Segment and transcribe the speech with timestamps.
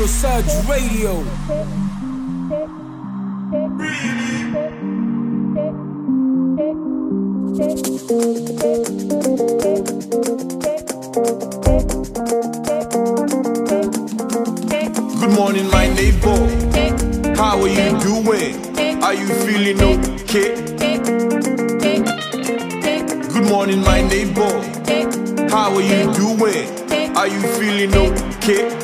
[0.00, 1.22] Afro Surge Radio.
[15.20, 17.36] Good morning, my neighbor.
[17.36, 19.02] How are you doing?
[19.02, 20.54] Are you feeling okay?
[23.28, 24.62] Good morning, my neighbor.
[25.50, 27.16] How are you doing?
[27.16, 28.79] Are you feeling okay?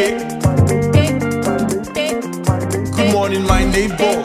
[0.00, 0.16] Okay?
[2.96, 4.22] Good morning, my neighbor.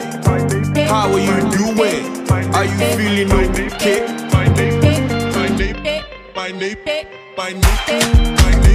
[0.87, 2.29] How are you doing?
[2.53, 4.07] Are you feeling okay?
[4.31, 4.91] My neighbor,
[5.35, 6.03] my neighbor,
[6.35, 7.03] my neighbor,
[7.37, 7.99] my neighbor,
[8.41, 8.74] my neighbor,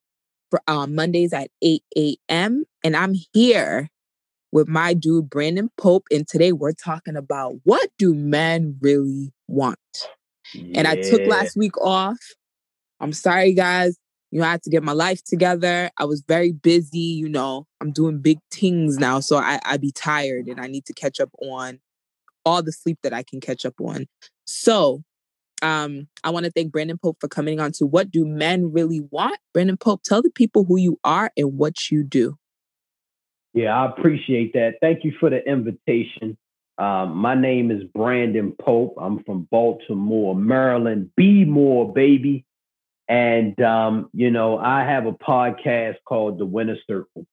[0.51, 2.65] for uh, Mondays at 8 a.m.
[2.85, 3.89] And I'm here
[4.53, 9.79] with my dude Brandon Pope, and today we're talking about what do men really want.
[10.75, 12.19] And I took last week off.
[13.01, 13.99] I'm sorry, guys.
[14.31, 15.91] You know, I had to get my life together.
[15.99, 16.99] I was very busy.
[16.99, 20.85] You know, I'm doing big things now, so I I be tired, and I need
[20.87, 21.81] to catch up on
[22.47, 24.07] all the sleep that I can catch up on.
[24.47, 25.03] So,
[25.63, 29.01] um, I want to thank Brandon Pope for coming on to What Do Men Really
[29.11, 29.39] Want?
[29.53, 32.37] Brandon Pope, tell the people who you are and what you do.
[33.55, 34.75] Yeah, I appreciate that.
[34.81, 36.37] Thank you for the invitation.
[36.79, 38.97] Um, my name is Brandon Pope.
[39.01, 41.11] I'm from Baltimore, Maryland.
[41.17, 42.45] Be more, baby.
[43.09, 47.25] And um, you know, I have a podcast called The Winner Circle,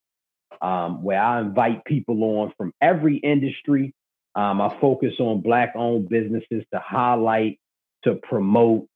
[0.61, 3.93] um, where I invite people on from every industry.
[4.35, 7.59] Um, I focus on black-owned businesses to highlight,
[8.03, 8.87] to promote,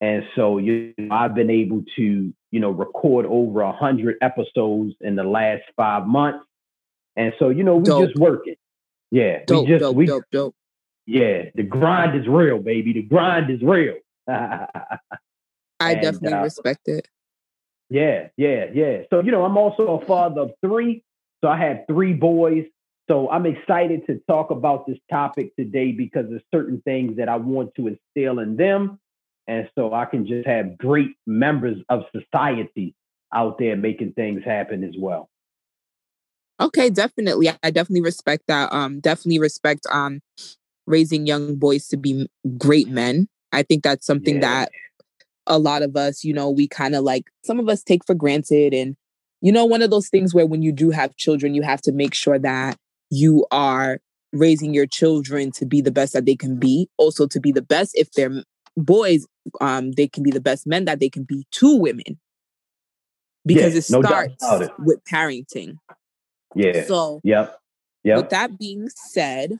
[0.00, 4.94] and so you know, I've been able to, you know, record over a hundred episodes
[5.00, 6.44] in the last five months.
[7.16, 8.06] And so, you know, we Dope.
[8.06, 8.54] just working.
[9.10, 9.40] Yeah.
[9.46, 10.54] Dope, we just dope, we dope, dope.
[11.06, 12.92] yeah, the grind is real, baby.
[12.92, 13.94] The grind is real.
[14.28, 14.98] I
[15.80, 17.08] And, definitely uh, respect it.
[17.90, 18.98] Yeah, yeah, yeah.
[19.10, 21.02] So, you know, I'm also a father of three.
[21.42, 22.64] So I have three boys.
[23.08, 27.36] So I'm excited to talk about this topic today because there's certain things that I
[27.36, 29.00] want to instill in them
[29.48, 32.94] And so I can just have great members of society
[33.34, 35.30] out there making things happen as well.
[36.60, 37.48] Okay, definitely.
[37.62, 38.72] I definitely respect that.
[38.72, 40.20] Um, definitely respect um
[40.86, 42.28] raising young boys to be
[42.58, 43.28] great men.
[43.52, 44.40] I think that's something yeah.
[44.40, 44.70] that
[45.46, 48.14] a lot of us, you know, we kind of like some of us take for
[48.14, 48.74] granted.
[48.74, 48.96] And,
[49.40, 51.92] you know, one of those things where when you do have children, you have to
[51.92, 52.76] make sure that
[53.10, 54.00] you are
[54.32, 57.62] raising your children to be the best that they can be, also to be the
[57.62, 58.42] best if they're
[58.76, 59.26] boys,
[59.60, 62.18] um, they can be the best men that they can be to women.
[63.44, 64.70] Because yeah, it starts no it.
[64.78, 65.76] with parenting.
[66.54, 66.84] Yeah.
[66.84, 67.58] So, yep.
[68.04, 68.16] Yep.
[68.16, 69.58] With that being said,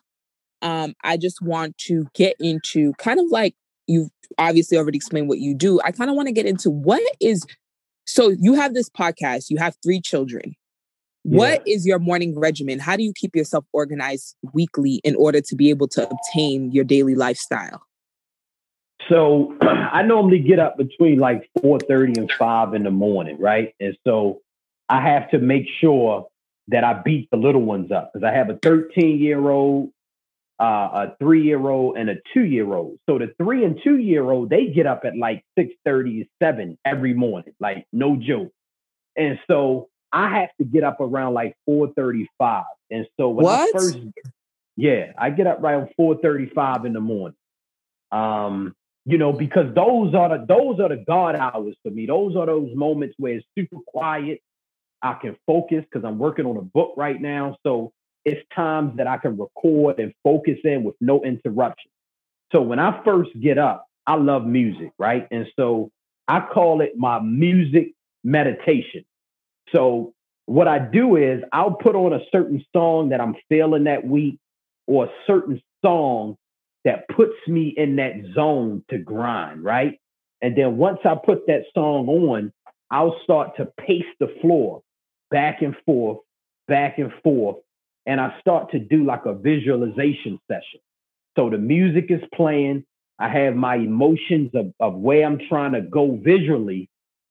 [0.62, 3.55] um, I just want to get into kind of like
[3.87, 5.81] you've obviously already explained what you do.
[5.85, 7.44] I kind of want to get into what is
[8.06, 10.55] so you have this podcast, you have three children.
[11.31, 11.37] Yeah.
[11.37, 12.79] What is your morning regimen?
[12.79, 16.85] How do you keep yourself organized weekly in order to be able to obtain your
[16.85, 17.83] daily lifestyle?
[19.11, 23.75] So I normally get up between like 4:30 and 5 in the morning, right?
[23.79, 24.41] And so
[24.89, 26.29] I have to make sure
[26.69, 29.91] that I beat the little ones up because I have a 13 year old,
[30.59, 32.99] uh, a three year old, and a two year old.
[33.07, 36.79] So the three and two year old, they get up at like 6 30, 7
[36.87, 38.51] every morning, like no joke.
[39.15, 42.64] And so I have to get up around like 4:35.
[42.90, 43.60] And so when what?
[43.60, 43.99] I first
[44.76, 47.37] yeah, I get up around 4:35 in the morning.
[48.12, 48.75] Um,
[49.05, 52.06] you know, because those are the those are the God hours for me.
[52.06, 54.40] Those are those moments where it's super quiet.
[55.02, 57.56] I can focus because I'm working on a book right now.
[57.64, 57.93] So
[58.25, 61.90] it's times that I can record and focus in with no interruption.
[62.52, 65.26] So when I first get up, I love music, right?
[65.31, 65.90] And so
[66.26, 67.93] I call it my music
[68.25, 69.05] meditation.
[69.75, 70.15] So
[70.47, 74.38] what I do is I'll put on a certain song that I'm feeling that week
[74.87, 76.37] or a certain song
[76.85, 79.99] that puts me in that zone to grind, right?
[80.41, 82.53] And then once I put that song on,
[82.91, 84.82] I'll start to pace the floor
[85.31, 86.19] back and forth,
[86.67, 87.56] back and forth.
[88.06, 90.81] And I start to do like a visualization session.
[91.37, 92.85] So the music is playing.
[93.19, 96.88] I have my emotions of, of where I'm trying to go visually.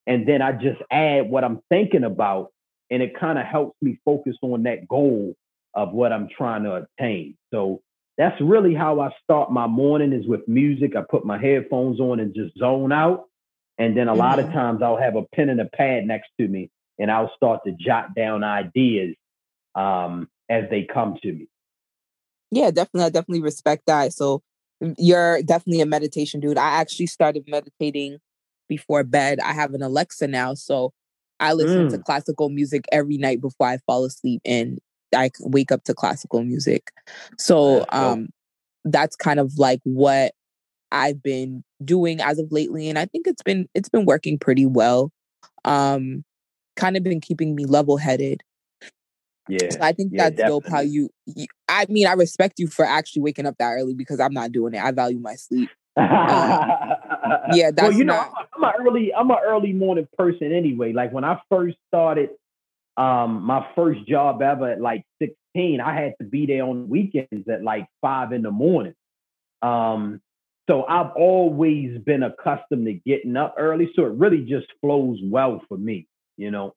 [0.07, 2.51] And then I just add what I'm thinking about.
[2.89, 5.35] And it kind of helps me focus on that goal
[5.75, 7.37] of what I'm trying to attain.
[7.53, 7.81] So
[8.17, 10.95] that's really how I start my morning is with music.
[10.95, 13.25] I put my headphones on and just zone out.
[13.77, 14.19] And then a mm-hmm.
[14.19, 14.55] lot of mm-hmm.
[14.55, 17.73] times I'll have a pen and a pad next to me and I'll start to
[17.73, 19.15] jot down ideas
[19.75, 21.47] um, as they come to me.
[22.51, 23.05] Yeah, definitely.
[23.05, 24.13] I definitely respect that.
[24.13, 24.41] So
[24.81, 26.57] mm, you're definitely a meditation dude.
[26.57, 28.19] I actually started meditating
[28.67, 29.39] before bed.
[29.39, 30.93] I have an Alexa now, so
[31.39, 31.91] I listen mm.
[31.91, 34.79] to classical music every night before I fall asleep, and
[35.15, 36.91] I wake up to classical music.
[37.37, 38.29] So um,
[38.83, 40.33] that's kind of like what
[40.91, 44.65] I've been doing as of lately, and I think it's been it's been working pretty
[44.65, 45.11] well.
[45.65, 46.23] Um,
[46.75, 48.41] kind of been keeping me level headed.
[49.49, 49.69] Yeah.
[49.71, 50.61] So I think yeah, that's definitely.
[50.61, 53.93] dope how you, you, I mean, I respect you for actually waking up that early
[53.93, 54.83] because I'm not doing it.
[54.83, 55.69] I value my sleep.
[55.95, 56.07] Um,
[57.53, 58.31] yeah, that's well, you not...
[58.31, 60.93] know, I'm an early, I'm an early morning person anyway.
[60.93, 62.29] Like when I first started,
[62.97, 67.47] um, my first job ever at like 16, I had to be there on weekends
[67.47, 68.95] at like five in the morning.
[69.61, 70.21] Um,
[70.69, 73.89] so I've always been accustomed to getting up early.
[73.95, 76.07] So it really just flows well for me
[76.37, 76.73] you know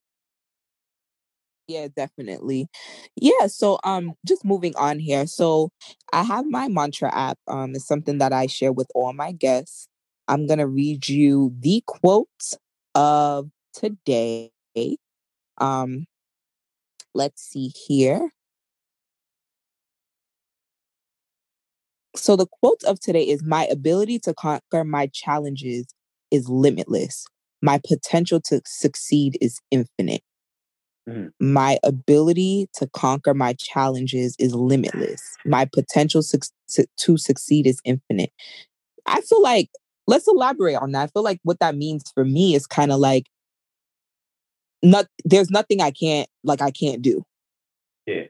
[1.68, 2.66] yeah definitely
[3.14, 5.70] yeah so um just moving on here so
[6.12, 9.86] i have my mantra app um it's something that i share with all my guests
[10.30, 12.28] i'm gonna read you the quote
[12.94, 14.50] of today
[15.58, 16.06] um
[17.14, 18.30] let's see here
[22.16, 25.86] so the quote of today is my ability to conquer my challenges
[26.30, 27.26] is limitless
[27.62, 30.22] my potential to succeed is infinite.
[31.08, 31.52] Mm-hmm.
[31.52, 35.22] My ability to conquer my challenges is limitless.
[35.44, 38.30] My potential su- to succeed is infinite.
[39.06, 39.70] I feel like,
[40.06, 41.02] let's elaborate on that.
[41.02, 43.26] I feel like what that means for me is kind of like,
[44.82, 47.22] not there's nothing I can't like I can't do.
[48.06, 48.24] Yeah.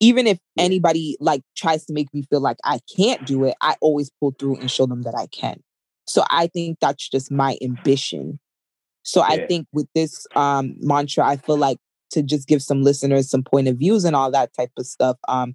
[0.00, 0.64] Even if yeah.
[0.64, 4.34] anybody like tries to make me feel like I can't do it, I always pull
[4.38, 5.62] through and show them that I can.
[6.06, 8.40] So I think that's just my ambition
[9.06, 9.34] so yeah.
[9.34, 11.78] I think with this um, mantra, I feel like
[12.10, 15.16] to just give some listeners some point of views and all that type of stuff.
[15.28, 15.54] Um,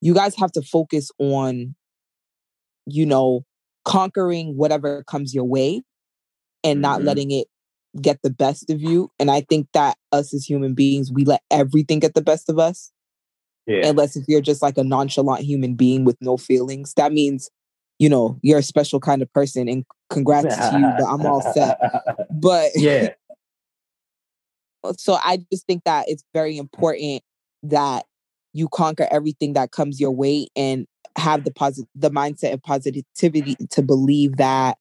[0.00, 1.74] you guys have to focus on,
[2.86, 3.44] you know,
[3.84, 5.82] conquering whatever comes your way
[6.62, 7.08] and not mm-hmm.
[7.08, 7.46] letting it
[8.00, 9.10] get the best of you.
[9.18, 12.58] And I think that us as human beings, we let everything get the best of
[12.58, 12.90] us.
[13.66, 13.86] Yeah.
[13.86, 17.50] Unless if you're just like a nonchalant human being with no feelings, that means
[17.98, 21.42] you know, you're a special kind of person and congrats to you, but I'm all
[21.52, 21.78] set.
[22.30, 23.10] But yeah,
[24.98, 27.22] so I just think that it's very important
[27.62, 28.04] that
[28.52, 30.86] you conquer everything that comes your way and
[31.16, 34.78] have the positive the mindset of positivity to believe that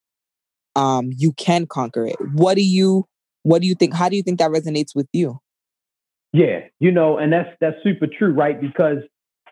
[0.76, 2.16] um you can conquer it.
[2.34, 3.06] What do you
[3.44, 5.40] what do you think how do you think that resonates with you?
[6.32, 8.60] Yeah, you know, and that's that's super true, right?
[8.60, 8.98] Because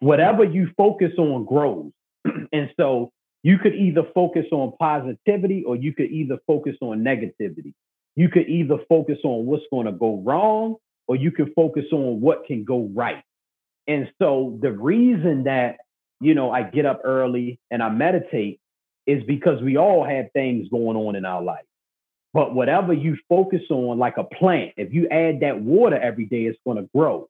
[0.02, 1.92] whatever you focus on grows.
[2.52, 3.12] and so
[3.44, 7.74] you could either focus on positivity or you could either focus on negativity.
[8.16, 10.76] You could either focus on what's going to go wrong
[11.08, 13.24] or you can focus on what can go right.
[13.88, 15.78] And so the reason that,
[16.22, 18.60] you know, I get up early and I meditate
[19.08, 21.66] is because we all have things going on in our life.
[22.34, 26.44] But whatever you focus on, like a plant, if you add that water every day,
[26.44, 27.28] it's going to grow.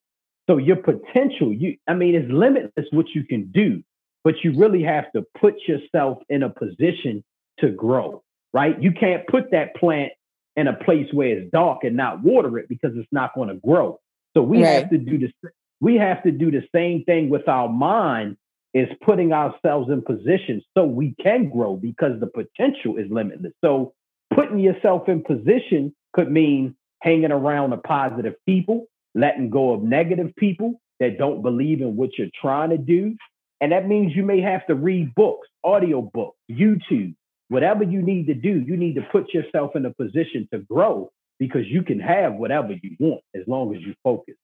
[0.47, 3.81] So your potential, you, I mean, it's limitless what you can do,
[4.23, 7.23] but you really have to put yourself in a position
[7.59, 8.21] to grow,
[8.53, 8.79] right?
[8.79, 10.11] You can't put that plant
[10.55, 13.55] in a place where it's dark and not water it because it's not going to
[13.55, 13.99] grow.
[14.35, 14.81] So we right.
[14.81, 15.31] have to do this.
[15.79, 18.37] We have to do the same thing with our mind
[18.73, 23.53] is putting ourselves in position so we can grow because the potential is limitless.
[23.63, 23.93] So
[24.33, 30.33] putting yourself in position could mean hanging around the positive people, letting go of negative
[30.37, 33.15] people that don't believe in what you're trying to do.
[33.59, 37.15] And that means you may have to read books, audio books, YouTube,
[37.49, 41.11] whatever you need to do, you need to put yourself in a position to grow
[41.37, 44.35] because you can have whatever you want as long as you focus.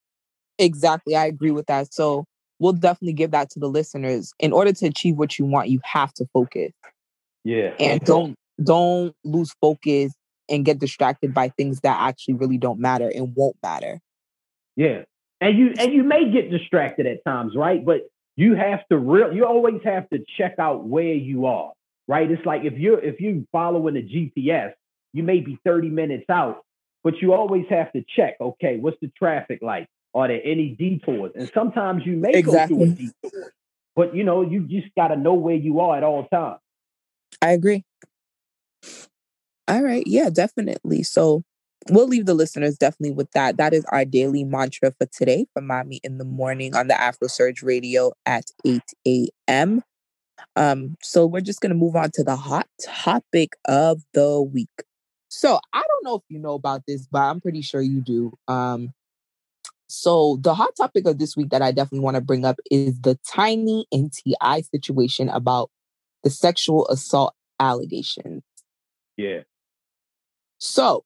[0.59, 1.15] Exactly.
[1.15, 1.93] I agree with that.
[1.93, 2.25] So
[2.59, 4.33] we'll definitely give that to the listeners.
[4.39, 6.71] In order to achieve what you want, you have to focus.
[7.43, 7.73] Yeah.
[7.79, 10.13] And don't don't lose focus
[10.49, 13.99] and get distracted by things that actually really don't matter and won't matter.
[14.75, 15.03] Yeah.
[15.39, 17.85] And you and you may get distracted at times, right?
[17.85, 18.01] But
[18.35, 21.71] you have to real you always have to check out where you are
[22.07, 22.29] right?
[22.29, 24.73] It's like if you're if you're following a GPS,
[25.13, 26.63] you may be 30 minutes out,
[27.03, 29.87] but you always have to check, okay, what's the traffic like?
[30.13, 31.31] Are there any detours?
[31.35, 32.77] And sometimes you may exactly.
[32.77, 33.53] go through a detour,
[33.95, 36.59] but you know, you just gotta know where you are at all times.
[37.41, 37.83] I agree.
[39.67, 40.03] All right.
[40.07, 41.03] Yeah, definitely.
[41.03, 41.43] So
[41.89, 43.57] we'll leave the listeners definitely with that.
[43.57, 47.27] That is our daily mantra for today from Mommy in the morning on the Afro
[47.27, 49.83] Surge Radio at 8 a.m.
[50.55, 54.69] Um, so we're just going to move on to the hot topic of the week.
[55.29, 58.33] So I don't know if you know about this, but I'm pretty sure you do.
[58.47, 58.93] Um,
[59.87, 62.99] so the hot topic of this week that I definitely want to bring up is
[63.01, 64.61] the Tiny and T.I.
[64.61, 65.71] situation about
[66.23, 68.43] the sexual assault allegations.
[69.15, 69.41] Yeah.
[70.59, 71.05] So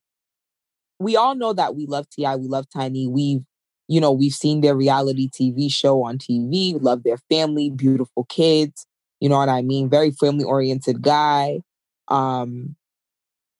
[0.99, 3.07] we all know that we love T.I., we love Tiny.
[3.07, 3.43] We've,
[3.87, 8.87] you know, we've seen their reality TV show on TV, love their family, beautiful kids.
[9.19, 9.89] You know what I mean?
[9.89, 11.61] Very family oriented guy.
[12.07, 12.75] Um,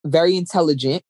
[0.04, 1.04] very intelligent.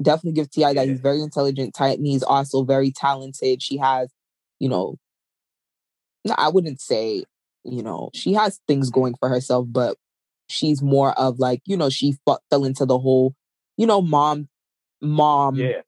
[0.00, 0.74] Definitely give T.I.
[0.74, 1.74] that he's very intelligent.
[1.74, 3.62] Tiny is also very talented.
[3.62, 4.10] She has,
[4.60, 4.96] you know,
[6.36, 7.24] I wouldn't say,
[7.64, 9.96] you know, she has things going for herself, but
[10.48, 13.34] she's more of like, you know, she fell into the whole,
[13.76, 14.48] you know, mom,
[15.00, 15.56] mom.
[15.56, 15.82] Yeah.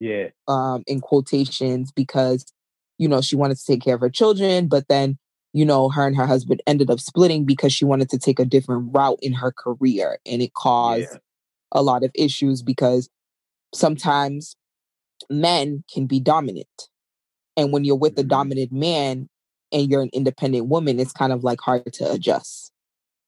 [0.00, 0.28] Yeah.
[0.48, 2.44] Um, in quotations, because,
[2.98, 5.18] you know, she wanted to take care of her children, but then
[5.54, 8.44] you know, her and her husband ended up splitting because she wanted to take a
[8.44, 10.18] different route in her career.
[10.26, 11.18] And it caused yeah.
[11.70, 13.08] a lot of issues because
[13.74, 14.56] sometimes
[15.30, 16.88] men can be dominant.
[17.56, 18.28] And when you're with a mm-hmm.
[18.28, 19.28] dominant man
[19.72, 22.72] and you're an independent woman, it's kind of like hard to adjust.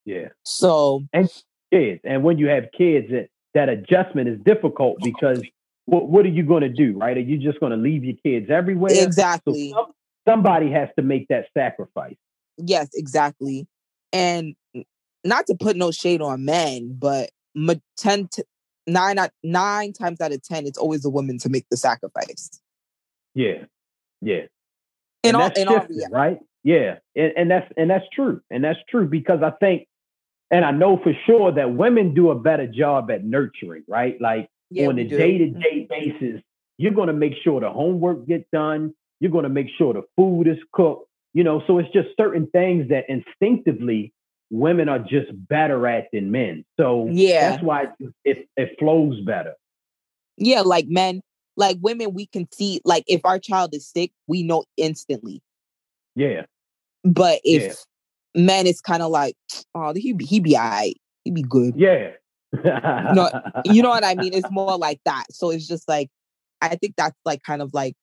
[0.05, 0.29] Yeah.
[0.45, 1.31] So and
[1.73, 2.00] kids.
[2.05, 5.43] And when you have kids, that, that adjustment is difficult because
[5.87, 7.17] what, what are you going to do, right?
[7.17, 8.93] Are you just going to leave your kids everywhere?
[8.95, 9.71] Exactly.
[9.71, 9.95] So
[10.29, 12.17] somebody has to make that sacrifice.
[12.59, 13.67] Yes, exactly.
[14.12, 14.55] And
[15.25, 17.31] not to put no shade on men, but
[17.99, 18.45] 10 to,
[18.87, 22.50] nine, out nine times out of 10, it's always the woman to make the sacrifice.
[23.35, 23.64] Yeah.
[24.21, 24.47] Yeah.
[25.23, 26.07] In and all, in all, yeah.
[26.11, 26.38] right?
[26.62, 26.99] Yeah.
[27.14, 28.40] And, and that's, and that's true.
[28.50, 29.87] And that's true because I think,
[30.50, 34.21] and I know for sure that women do a better job at nurturing, right?
[34.21, 36.40] Like yeah, on a day to day basis,
[36.78, 38.95] you're going to make sure the homework gets done.
[39.19, 41.09] You're going to make sure the food is cooked.
[41.35, 44.12] You know, so it's just certain things that instinctively
[44.50, 46.65] women are just better at than men.
[46.79, 47.87] So yeah, that's why
[48.25, 49.55] it it flows better.
[50.37, 51.23] Yeah, like men,
[51.57, 55.43] like women, we can see like if our child is sick, we know instantly.
[56.15, 56.43] Yeah.
[57.05, 57.62] But if
[58.35, 58.43] yeah.
[58.43, 59.37] men, it's kind of like,
[59.75, 61.75] oh, he be he be alright, he be good.
[61.76, 62.11] Yeah.
[62.53, 63.29] no,
[63.65, 64.33] you know what I mean?
[64.35, 65.25] It's more like that.
[65.31, 66.09] So it's just like
[66.61, 67.95] I think that's like kind of like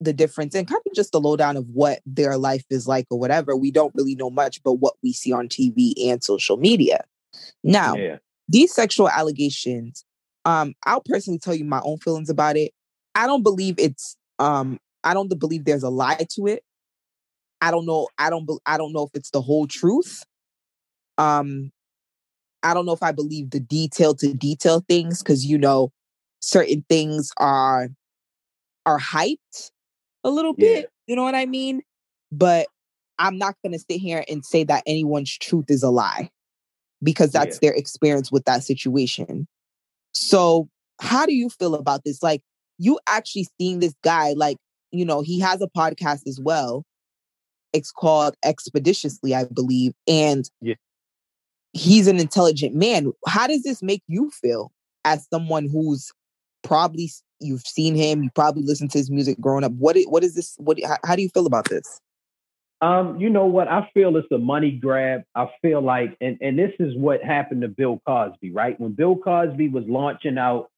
[0.00, 3.18] the difference and kind of just the lowdown of what their life is like or
[3.18, 3.56] whatever.
[3.56, 7.04] We don't really know much but what we see on TV and social media.
[7.62, 8.18] Now, Yeah.
[8.48, 10.04] these sexual allegations,
[10.44, 12.72] um, I'll personally tell you my own feelings about it.
[13.14, 16.64] I don't believe it's um I don't believe there's a lie to it.
[17.60, 18.08] I don't know.
[18.18, 18.46] I don't.
[18.46, 20.22] be- I don't know if it's the whole truth.
[21.18, 21.70] Um,
[22.62, 25.92] I don't know if I believe the detail to detail things because you know
[26.40, 27.88] certain things are
[28.86, 29.70] are hyped
[30.24, 30.74] a little Yeah.
[30.74, 30.90] bit.
[31.06, 31.82] You know what I mean?
[32.32, 32.66] But
[33.18, 36.30] I'm not going to sit here and say that anyone's truth is a lie
[37.02, 39.46] because that's their experience with that situation.
[40.12, 40.68] So,
[41.00, 42.22] how do you feel about this?
[42.22, 42.42] Like,
[42.78, 44.56] you actually seeing this guy, like,
[44.90, 46.84] you know, he has a podcast as well.
[47.72, 49.92] It's called Expeditiously, I believe.
[50.06, 50.74] And Yeah.
[51.72, 53.12] he's an intelligent man.
[53.26, 54.72] How does this make you feel
[55.04, 56.10] as someone who's
[56.64, 59.72] probably you've seen him, you probably listened to his music growing up?
[59.72, 60.54] What what is this?
[60.58, 62.00] What how, how do you feel about this?
[62.80, 63.68] Um, you know what?
[63.68, 65.22] I feel it's a money grab.
[65.34, 68.78] I feel like, and, and this is what happened to Bill Cosby, right?
[68.78, 70.68] When Bill Cosby was launching out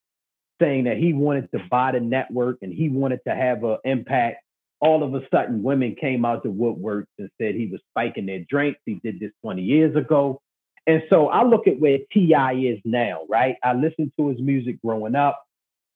[0.61, 4.37] saying that he wanted to buy the network and he wanted to have an impact,
[4.79, 8.45] all of a sudden women came out to woodworks and said he was spiking their
[8.49, 8.79] drinks.
[8.85, 10.39] He did this 20 years ago.
[10.85, 12.53] And so I look at where T.I.
[12.53, 13.55] is now, right?
[13.63, 15.43] I listened to his music growing up.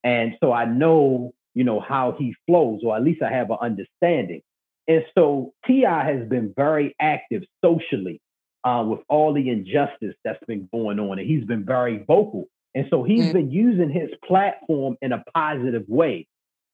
[0.04, 3.58] And so I know, you know, how he flows, or at least I have an
[3.62, 4.42] understanding.
[4.88, 6.04] And so T.I.
[6.12, 8.20] has been very active socially
[8.64, 11.20] uh, with all the injustice that's been going on.
[11.20, 12.46] And he's been very vocal.
[12.74, 13.34] And so he's Mm.
[13.34, 16.28] been using his platform in a positive way.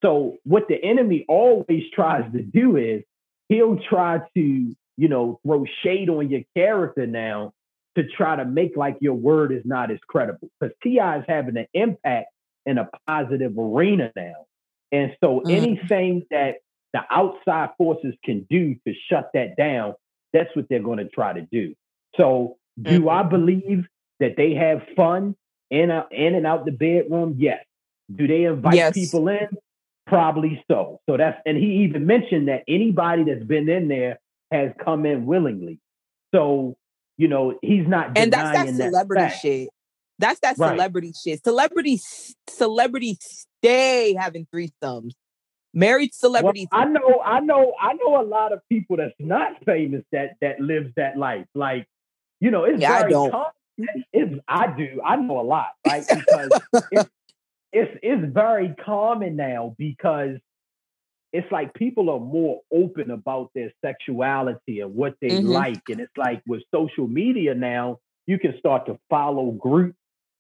[0.04, 3.04] So what the enemy always tries to do is
[3.50, 7.54] he'll try to, you know, throw shade on your character now
[7.96, 10.50] to try to make like your word is not as credible.
[10.60, 11.20] Because T.I.
[11.20, 12.28] is having an impact
[12.68, 14.46] in a positive arena now.
[14.92, 15.52] And so Mhm.
[15.52, 16.58] anything that
[16.94, 19.96] the outside forces can do to shut that down,
[20.34, 21.76] that's what they're going to try to do.
[22.18, 23.12] So, do Mhm.
[23.12, 23.88] I believe
[24.20, 25.36] that they have fun
[25.72, 27.36] in, a, in and out the bedroom?
[27.40, 27.66] Yes.
[28.16, 28.94] Do they invite Yes.
[28.94, 29.50] people in?
[30.06, 31.02] Probably so.
[31.10, 34.20] So that's and he even mentioned that anybody that's been in there
[34.52, 35.80] has come in willingly.
[36.34, 36.78] So
[37.18, 39.42] you know he's not and that's that that celebrity fact.
[39.42, 39.70] shit.
[40.20, 40.72] That's that Right.
[40.72, 41.44] celebrity shit.
[41.44, 43.18] Celebrities, celebrities
[43.60, 45.12] stay having threesomes.
[45.74, 46.68] Married Well, celebrities.
[46.72, 50.60] I know, I know, I know a lot of people that's not famous that that
[50.60, 51.46] lives that life.
[51.54, 51.88] Like,
[52.40, 53.32] you know, it's Yeah, I very don't.
[53.32, 53.52] common.
[54.12, 55.02] It's I do.
[55.06, 56.06] I know a lot, right?
[56.12, 56.52] Because
[56.90, 57.10] it's,
[57.74, 60.38] it's it's very common now because
[61.34, 65.50] it's like people are more open about their sexuality and what they Mhm.
[65.54, 69.98] like, and it's like with social media now, you can start to follow groups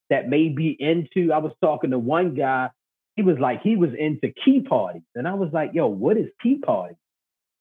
[0.09, 1.31] that may be into.
[1.31, 2.69] I was talking to one guy
[3.17, 6.27] he was like he was into key parties and i was like yo what is
[6.41, 6.95] key party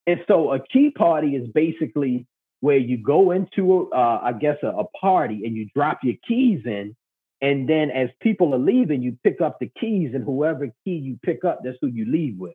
[0.07, 2.25] and so a key party is basically
[2.61, 6.61] where you go into uh, i guess a, a party and you drop your keys
[6.65, 6.95] in
[7.43, 11.19] and then as people are leaving you pick up the keys and whoever key you
[11.25, 12.55] pick up that's who you leave with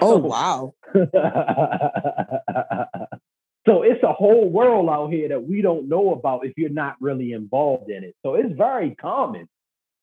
[0.00, 0.74] oh so- wow.
[3.66, 6.96] so it's a whole world out here that we don't know about if you're not
[7.00, 9.48] really involved in it so it's very common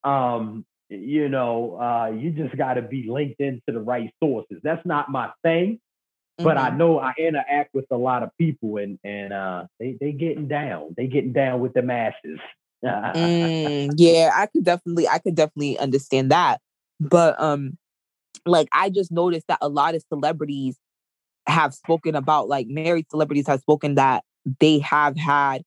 [0.03, 4.85] um you know uh you just got to be linked into the right sources that's
[4.85, 5.79] not my thing
[6.43, 6.77] but I Mhm.
[6.77, 10.93] know I interact with a lot of people and and uh they they getting down.
[10.97, 12.39] They getting down with the masses.
[13.15, 16.61] Mm, yeah, I could definitely, I could definitely understand that.
[16.99, 17.77] But um,
[18.45, 20.77] like I just noticed that a lot of celebrities
[21.49, 24.23] have spoken about, like married celebrities have spoken that
[24.59, 25.63] they have had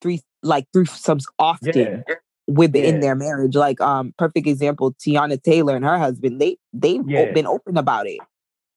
[0.00, 2.14] three, like threesomes often Yeah.
[2.46, 3.00] within Yeah.
[3.00, 3.56] their marriage.
[3.56, 7.32] Like um, perfect example, Teyana Taylor and her husband, they they've Yeah.
[7.32, 8.18] been open about it.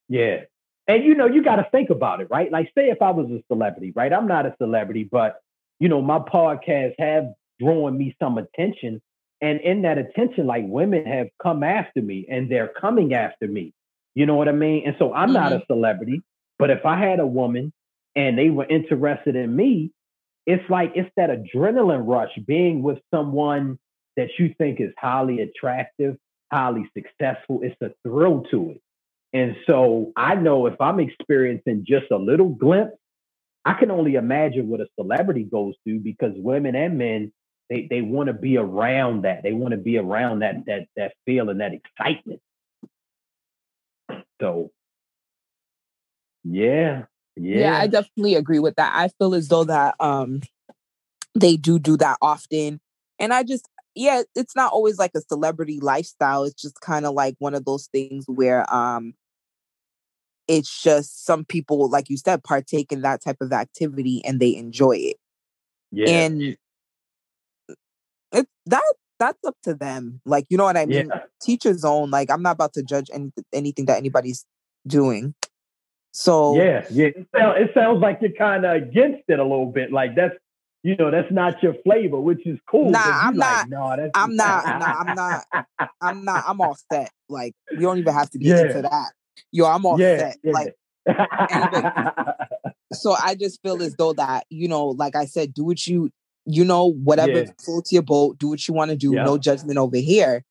[0.08, 0.42] Yeah.
[0.88, 2.52] And you know, you got to think about it, right?
[2.52, 4.12] Like, say if I was a celebrity, right?
[4.12, 5.40] I'm not a celebrity, but
[5.80, 7.26] you know, my podcast have
[7.60, 9.02] drawn me some attention.
[9.42, 13.74] And in that attention, like women have come after me and they're coming after me.
[14.16, 14.84] You know what I mean?
[14.86, 15.74] And so I'm not a mm-hmm.
[15.74, 16.22] celebrity,
[16.58, 17.72] but if I had a woman
[18.16, 19.92] and they were interested in me,
[20.46, 23.78] it's like it's that adrenaline rush being with someone
[24.18, 26.18] that you think is highly attractive,
[26.52, 27.62] highly successful.
[27.64, 28.82] It's a thrill to it.
[29.32, 32.98] And so I know if I'm experiencing just a little glimpse,
[33.64, 37.32] I can only imagine what a celebrity goes through because women and men,
[37.70, 39.44] they, they want to be around that.
[39.44, 42.42] They want to be around that that that feeling, that excitement.
[44.40, 44.72] So
[46.44, 47.04] yeah,
[47.36, 47.60] yeah.
[47.60, 50.42] yeah i definitely agree with that i feel as though that um
[51.36, 52.80] they do do that often
[53.20, 57.14] and i just yeah it's not always like a celebrity lifestyle it's just kind of
[57.14, 59.14] like one of those things where um
[60.50, 64.56] It's just some people, like you said, partake in that type of activity and they
[64.56, 65.18] enjoy it.
[65.92, 66.10] Yeah.
[66.10, 66.58] And
[68.32, 70.22] it that that's up to them.
[70.26, 71.08] Like, you know what I mean?
[71.08, 71.22] Yeah.
[71.42, 72.10] Teacher's own.
[72.10, 74.46] Like, I'm not about to judge any, anything that anybody's
[74.88, 75.34] doing.
[76.12, 77.08] So Yeah, yeah.
[77.08, 79.92] It, sound, it sounds like you're kind of against it a little bit.
[79.92, 80.34] Like that's,
[80.82, 82.90] you know, that's not your flavor, which is cool.
[82.90, 84.66] Nah, I'm like, No, that's I'm not.
[84.80, 85.44] Nah, I'm not.
[86.02, 86.44] I'm not.
[86.48, 87.12] I'm all set.
[87.28, 88.62] Like, you don't even have to get Yeah.
[88.68, 89.12] into that.
[89.52, 90.38] Yo, I'm all yeah, set.
[90.44, 90.52] yeah.
[90.52, 90.76] Like,
[92.94, 96.10] so I just feel as though that you know, like I said, do what you
[96.50, 97.52] you know, whatever Yeah.
[97.64, 98.38] floats your boat.
[98.40, 99.14] Do what you want to do.
[99.14, 99.24] Yeah.
[99.24, 100.44] No judgment over here.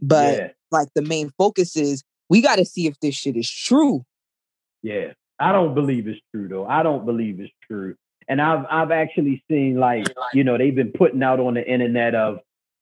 [0.00, 3.50] But yeah, like the main focus is we got to see if this shit is
[3.50, 4.04] true.
[4.82, 5.12] yeah.
[5.38, 6.66] I don't believe it's true though.
[6.66, 7.94] I don't believe it's true.
[8.26, 12.14] And I've I've actually seen like, you know, they've been putting out on the internet
[12.14, 12.38] of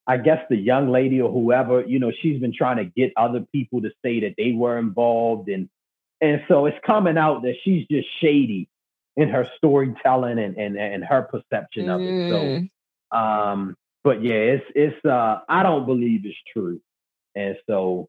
[0.06, 3.40] I guess the young lady or whoever, you know, she's been trying to get other
[3.52, 5.68] people to say that they were involved and
[6.20, 8.68] and so it's coming out that she's just shady
[9.16, 12.14] in her storytelling and and, and her perception of it.
[12.30, 12.70] So Mm.
[13.16, 16.80] um but yeah, it's it's uh I don't believe it's true.
[17.34, 18.08] And so,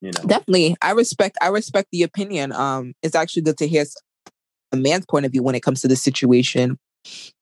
[0.00, 0.22] you know.
[0.22, 1.36] Definitely, I respect.
[1.40, 2.52] I respect the opinion.
[2.52, 3.84] Um, it's actually good to hear
[4.72, 6.78] a man's point of view when it comes to the situation.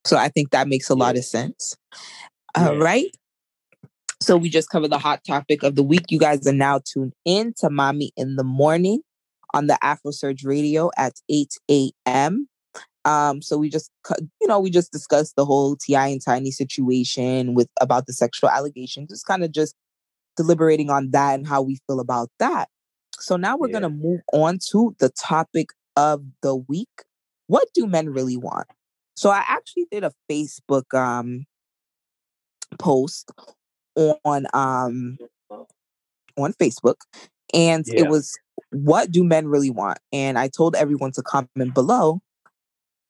[0.07, 1.77] So I think that makes a lot of sense.
[2.57, 2.83] All Yeah.
[2.83, 3.17] right.
[4.21, 6.05] So we just covered the hot topic of the week.
[6.09, 9.01] You guys are now tuned in to Mommy in the Morning
[9.53, 12.49] on the Afro Surge Radio at 8 a.m.
[13.05, 13.91] Um, so we just,
[14.41, 16.09] you know, we just discussed the whole T.I.
[16.09, 19.11] and Tiny situation with about the sexual allegations.
[19.11, 19.75] Just kind of just
[20.37, 22.69] deliberating on that and how we feel about that.
[23.19, 23.75] So now we're Yeah.
[23.81, 26.89] gonna move on to the topic of the week.
[27.47, 28.67] What do men really want?
[29.17, 31.47] So I actually did a Facebook um
[32.79, 33.31] post
[34.25, 35.19] on um
[36.37, 36.97] on Facebook
[37.53, 38.01] and Yeah.
[38.01, 38.39] it was
[38.71, 39.99] what do men really want?
[40.13, 42.21] And I told everyone to comment below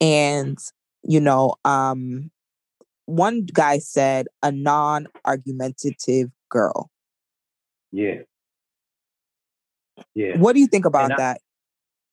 [0.00, 0.58] and
[1.02, 2.30] you know um
[3.06, 6.90] one guy said a non-argumentative girl.
[7.92, 8.22] Yeah.
[10.14, 10.38] Yeah.
[10.38, 11.40] What do you think about I- that?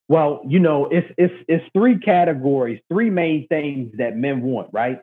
[0.10, 5.00] Well, you know, it's it's it's three categories, three main things that men want, right?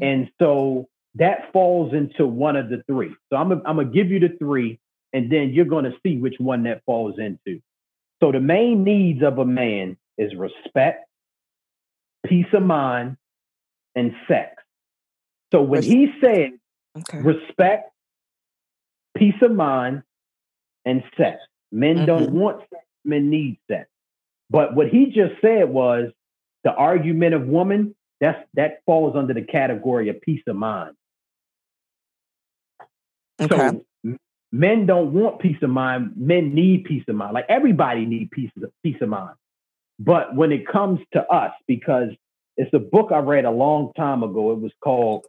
[0.00, 0.02] Mhm.
[0.02, 3.14] And so that falls into one of the three.
[3.30, 4.80] So I'm gonna- I'm gonna give you the three,
[5.12, 7.60] and then you're gonna see which one that falls into.
[8.20, 11.06] So the main needs of a man is respect,
[12.26, 13.16] peace of mind,
[13.94, 14.62] and sex.
[15.52, 16.58] So when Res- he said
[16.98, 17.18] Okay.
[17.20, 17.90] respect,
[19.16, 20.02] peace of mind,
[20.84, 21.40] and sex.
[21.72, 22.32] Men don't Mhm.
[22.32, 23.88] want sex, men need sex.
[24.50, 26.12] But what he just said was
[26.64, 30.96] the argument of woman, that's that falls under the category of peace of mind.
[33.40, 33.56] Okay.
[33.56, 33.84] So
[34.52, 37.34] men don't want peace of mind, men need peace of mind.
[37.34, 39.36] Like everybody need peace of peace of mind.
[40.04, 42.08] But when it comes to us, because
[42.56, 45.26] it's a book I read a long time ago, it was called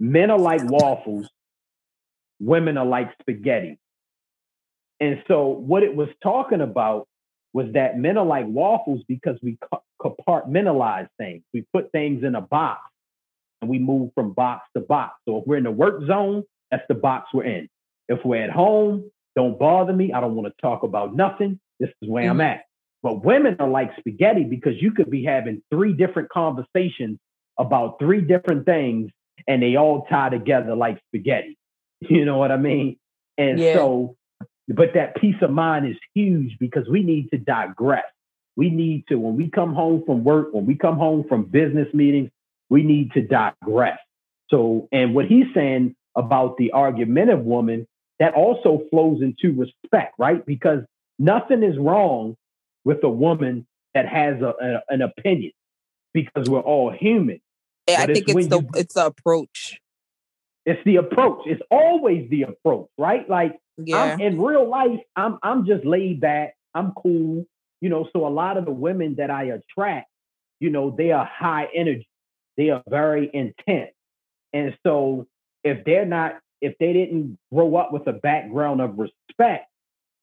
[0.00, 1.28] Men Are Like Waffles,
[2.40, 3.78] Women Are Like Spaghetti.
[4.98, 7.06] And so what it was talking about
[7.52, 9.56] was that men are like waffles because we
[10.02, 11.44] compartmentalize things.
[11.54, 12.80] We put things in a box
[13.60, 15.14] and we move from box to box.
[15.28, 17.68] So if we're in the work zone, that's the box we're in.
[18.08, 20.12] If we're at home, don't bother me.
[20.12, 21.60] I don't want to talk about nothing.
[21.78, 22.40] This is where I'm mm-hmm.
[22.40, 22.67] at.
[23.02, 27.18] But women are like spaghetti because you could be having three different conversations
[27.58, 29.10] about three different things
[29.46, 31.56] and they all tie together like spaghetti.
[32.00, 32.96] You know what I mean?
[33.38, 33.74] And Yeah.
[33.74, 34.16] so,
[34.68, 38.04] but that peace of mind is huge because we need to digress.
[38.56, 41.92] We need to, when we come home from work, when we come home from business
[41.92, 42.30] meetings,
[42.70, 43.98] we need to digress.
[44.50, 47.86] So, and what he's saying about the argumentative woman,
[48.20, 50.44] that also flows into respect, right?
[50.46, 50.84] Because
[51.18, 52.36] nothing is wrong
[52.88, 55.52] with a woman that has a, a- an opinion
[56.14, 57.38] because we're all human.
[57.86, 59.78] I but think it's it's the you- it's the approach.
[60.64, 61.40] It's the approach.
[61.46, 63.28] It's always the approach, right?
[63.28, 64.14] Like Yeah.
[64.14, 66.54] I'm, in real life, I'm I'm just laid back.
[66.74, 67.44] I'm cool,
[67.82, 68.08] you know.
[68.14, 70.08] So a lot of the women that I attract,
[70.60, 72.08] you know, they are high energy.
[72.56, 73.92] They are very intense,
[74.54, 75.26] and so
[75.62, 79.66] if they're not, if they didn't grow up with a background of respect,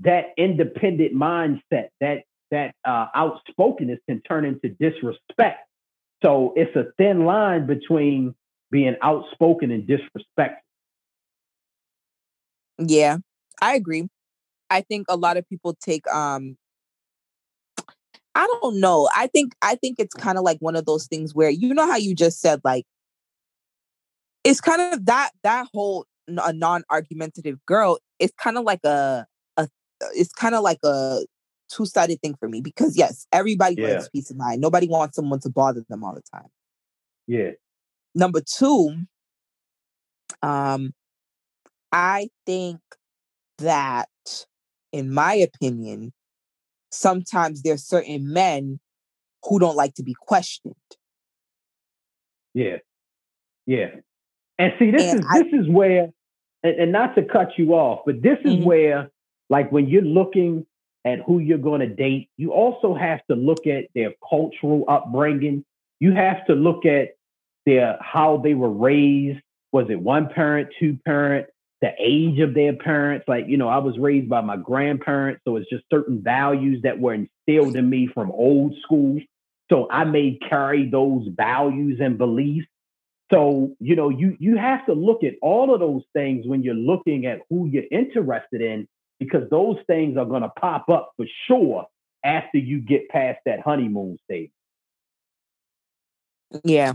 [0.01, 5.67] that independent mindset, that that uh, outspokenness can turn into disrespect.
[6.23, 8.36] So it's a thin line between
[8.71, 10.62] being outspoken and disrespectful.
[12.79, 13.17] Yeah,
[13.62, 14.08] I agree.
[14.69, 16.58] I think a lot of people take um
[18.38, 19.08] I don't know.
[19.15, 21.88] I think I think it's kind of like one of those things where you know
[21.88, 22.86] how you just said like
[24.43, 29.25] it's kind of that that whole a non-argumentative girl it's kind of like a
[29.58, 29.67] a
[30.15, 31.21] it's kind of like a
[31.69, 33.93] two sided thing for me because yes, everybody Yeah.
[33.93, 34.62] wants peace of mind.
[34.62, 36.49] Nobody wants someone to bother them all the time.
[37.28, 37.51] Yeah.
[38.13, 39.06] Number two,
[40.41, 40.93] um,
[41.91, 42.80] I think
[43.58, 44.10] that,
[44.91, 46.13] in my opinion,
[46.91, 48.80] sometimes there's certain men
[49.43, 50.75] who don't like to be questioned.
[52.54, 52.78] Yeah.
[53.65, 53.91] Yeah.
[54.58, 56.10] And see, this And is I- this is where,
[56.63, 58.63] and, and not to cut you off, but this is Mhm.
[58.65, 59.12] where,
[59.49, 60.65] like, when you're looking
[61.06, 65.63] at who you're going to date, you also have to look at their cultural upbringing.
[66.00, 67.10] You have to look at
[67.65, 69.39] their how they were raised.
[69.72, 71.48] Was it one parent, two parent?
[71.82, 73.26] The age of their parents.
[73.28, 77.00] Like, you know, I was raised by my grandparents, so it's just certain values that
[77.00, 79.20] were instilled in me from old school.
[79.72, 82.68] So I may carry those values and beliefs.
[83.32, 86.76] So, you know, you you have to look at all of those things when you're
[86.76, 88.88] looking at who you're interested in,
[89.19, 91.88] because those things are gonna pop up for sure
[92.23, 94.51] after you get past that honeymoon stage.
[96.63, 96.93] Yeah.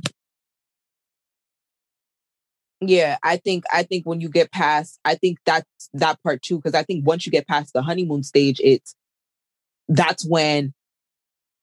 [2.82, 6.56] Yeah, I think I think when you get past, I think that's that part too,
[6.56, 8.94] because I think once you get past the honeymoon stage, it's
[9.88, 10.72] that's when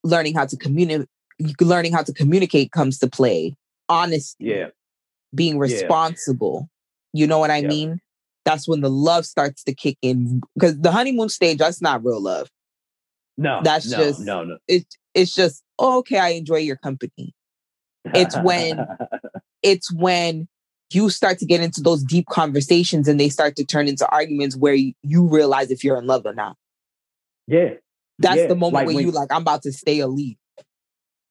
[0.03, 1.09] learning how to communicate
[1.59, 3.55] learning how to communicate comes to play.
[3.89, 4.67] Honesty, Yeah.
[5.33, 6.69] being responsible.
[7.13, 7.67] You know what I Yeah.
[7.67, 8.01] mean?
[8.47, 10.39] That's when the love starts to kick in.
[10.55, 12.49] Because the honeymoon stage, that's not real love.
[13.37, 14.57] No, That's no, just- no, no.
[14.69, 17.33] It it's just, oh, okay, I enjoy your company.
[18.13, 18.87] it's when-
[19.63, 20.47] it's when
[20.93, 24.55] you start to get into those deep conversations and they start to turn into arguments
[24.55, 26.55] where you, you realize if you're in love or not.
[27.47, 27.71] yeah,
[28.19, 30.37] That's Yeah, the moment like where when- you like, I'm about to stay or leave.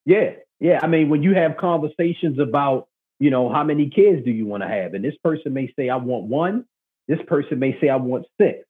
[0.04, 0.80] yeah, yeah.
[0.82, 4.62] I mean, when you have conversations about, you know, how many kids do you want
[4.62, 6.66] to have, and this person may say, I want one.
[7.08, 8.64] This person may say, I want six.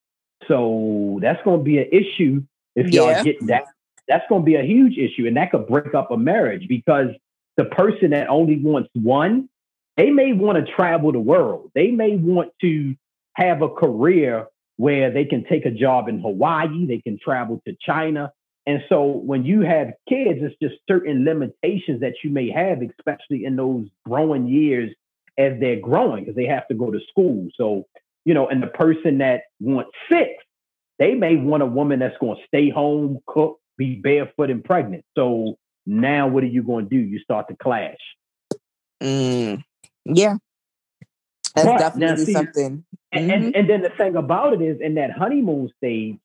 [0.48, 2.42] So that's going to be an issue
[2.74, 3.22] if y'all Yeah.
[3.22, 3.64] get that.
[4.08, 7.08] That's going to be a huge issue, and that could break up a marriage because
[7.56, 9.48] the person that only wants one,
[9.96, 11.72] they may want to travel the world.
[11.74, 12.94] They may want to
[13.32, 14.46] have a career
[14.76, 18.30] where they can take a job in Hawaii, they can travel to China.
[18.66, 23.44] And so when you have kids, it's just certain limitations that you may have, especially
[23.44, 24.94] in those growing years
[25.38, 27.48] as they're growing, because they have to go to school.
[27.56, 27.86] So,
[28.26, 30.28] you know, and the person that wants six,
[30.98, 35.04] they may want a woman that's going to stay home, cook, be barefoot and pregnant.
[35.16, 37.00] So now what are you going to do?
[37.00, 37.96] You start to clash.
[39.02, 39.62] Mm,
[40.04, 40.36] yeah.
[41.54, 42.84] That's But definitely see- something.
[43.12, 43.34] And, Mhm.
[43.34, 46.18] and and then the thing about it is in that honeymoon stage,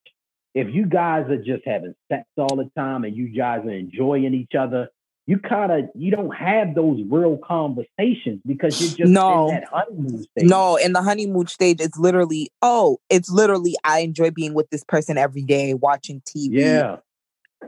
[0.56, 4.34] if you guys are just having sex all the time and you guys are enjoying
[4.34, 4.90] each other,
[5.28, 9.50] you kind of you don't have those real conversations because you're just No.
[9.50, 10.50] in that honeymoon stage.
[10.50, 14.84] No, in the honeymoon stage, it's literally, oh, it's literally, I enjoy being with this
[14.84, 16.98] person every day, watching TV Yeah.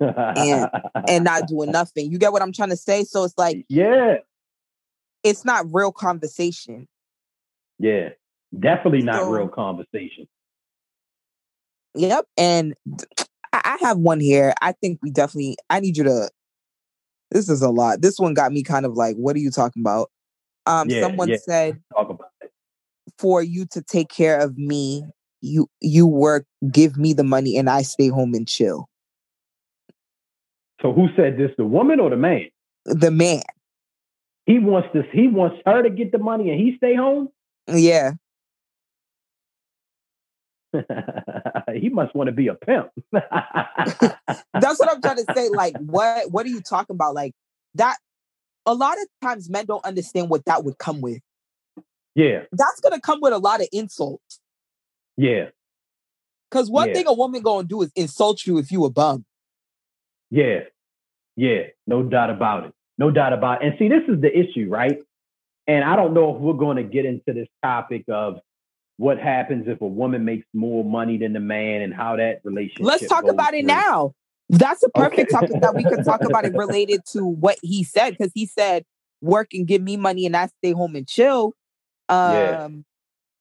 [0.01, 0.69] and
[1.07, 2.11] and not doing nothing.
[2.11, 3.03] You get what I'm trying to say?
[3.03, 4.15] So it's like, yeah.
[5.23, 6.87] it's not real conversation.
[7.79, 8.09] Yeah.
[8.59, 10.27] Definitely not So- real conversation.
[11.95, 12.25] Yep.
[12.37, 12.73] And
[13.53, 14.53] I, I have one here.
[14.61, 16.29] I think we definitely, I need you to,
[17.33, 18.01] this is a lot.
[18.01, 20.09] This one got me kind of like, what are you talking about?
[20.65, 21.37] Um, Yeah, someone yeah.
[21.45, 22.51] said, Talk about it.
[23.17, 25.03] for you to take care of me,
[25.41, 28.87] you you work, give me the money, and I stay home and chill.
[30.81, 31.51] So who said this?
[31.57, 32.45] The woman or the man?
[32.85, 33.43] The man.
[34.45, 35.05] He wants this.
[35.13, 37.29] He wants her to get the money and he stay home.
[37.67, 38.13] Yeah.
[41.75, 42.89] he must want to be a pimp.
[43.11, 45.49] That's what I'm trying to say.
[45.49, 47.13] Like, what what are you talking about?
[47.13, 47.33] Like
[47.75, 47.97] that
[48.65, 51.19] a lot of times men don't understand what that would come with.
[52.15, 54.39] yeah, That's gonna come with a lot of insults.
[55.17, 55.47] yeah,
[56.49, 56.93] Because one Yeah.
[56.93, 59.25] thing a woman gonna do is insult you if you a bum.
[60.31, 60.61] yeah,
[61.35, 61.63] yeah.
[61.87, 62.73] No doubt about it.
[62.97, 63.67] No doubt about it.
[63.67, 64.99] And see, this is the issue, right?
[65.67, 68.39] And I don't know if we're going to get into this topic of
[69.03, 72.85] what happens if a woman makes more money than the man and how that relationship.
[72.85, 74.13] Let's talk about it now.
[74.49, 75.31] That's a perfect Okay.
[75.31, 78.85] topic that we could talk about it related to what he said, because he said,
[79.21, 81.53] work and give me money and I stay home and chill.
[82.07, 82.67] Um Yeah.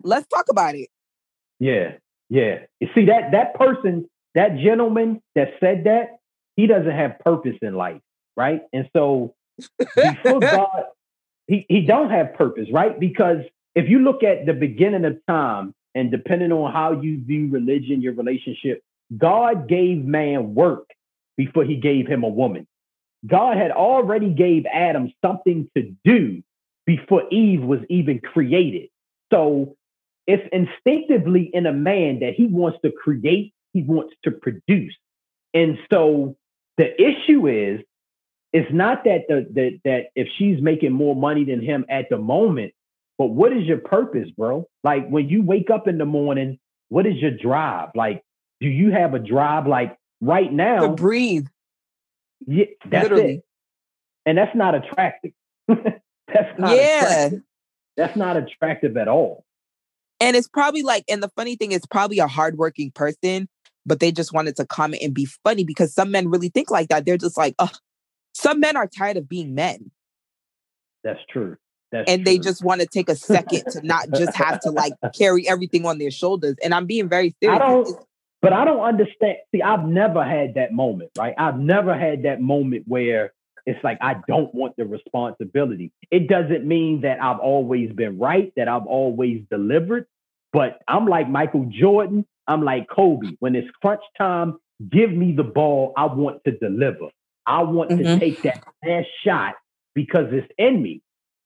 [0.03, 0.89] let's talk about it.
[1.61, 1.93] Yeah,
[2.29, 2.61] yeah.
[2.81, 6.19] You see that that person, that gentleman that said that,
[6.57, 8.01] he doesn't have purpose in life,
[8.37, 8.63] right?
[8.73, 9.35] And so
[10.01, 10.85] before God,
[11.47, 12.99] he he don't have purpose, right?
[12.99, 13.39] Because
[13.75, 18.01] if you look at the beginning of time, and depending on how you view religion,
[18.01, 18.83] your relationship,
[19.17, 20.89] God gave man work
[21.37, 22.67] before he gave him a woman.
[23.27, 26.43] God had already gave Adam something to do
[26.87, 28.89] before Eve was even created.
[29.33, 29.77] So
[30.27, 34.95] it's instinctively in a man that he wants to create, he wants to produce.
[35.55, 36.37] And so
[36.79, 37.81] the issue is,
[38.53, 42.19] it's not that the, the that if she's making more money than him at the
[42.19, 42.75] moment,
[43.19, 44.67] but what is your purpose, bro?
[44.85, 47.91] Like when you wake up in the morning, what is your drive?
[47.95, 48.23] Like,
[48.61, 49.67] do you have a drive?
[49.67, 51.47] Like right now, To breathe.
[52.47, 53.35] yeah, that's literally.
[53.35, 53.45] it.
[54.27, 55.33] And that's not attractive.
[55.69, 57.05] that's not Yeah.
[57.05, 57.41] attractive.
[57.97, 59.45] That's not attractive at all.
[60.21, 63.49] And it's probably like, and the funny thing is probably a hardworking person,
[63.85, 66.89] but they just wanted to comment and be funny because some men really think like
[66.89, 67.05] that.
[67.05, 67.71] They're just like, oh,
[68.33, 69.91] some men are tired of being men.
[71.05, 71.57] That's true.
[71.93, 74.95] That's and they just want to take a second to not just have to like
[75.17, 76.57] carry everything on their shoulders.
[76.65, 77.57] And I'm being very serious.
[77.57, 77.99] I don't,
[78.41, 79.37] but I don't understand.
[79.55, 81.35] See, I've never had that moment, right?
[81.39, 83.33] I've never had that moment where
[83.67, 85.93] it's like I don't want the responsibility.
[86.11, 90.07] It doesn't mean that I've always been right, that I've always delivered,
[90.53, 92.27] but I'm like Michael Jordan.
[92.49, 93.37] I'm like Kobe.
[93.39, 94.59] When it's crunch time,
[94.91, 95.93] give me the ball.
[95.97, 97.09] I want to deliver.
[97.47, 98.19] I want to Mhm.
[98.19, 99.55] take that last shot
[99.95, 101.03] because it's in me.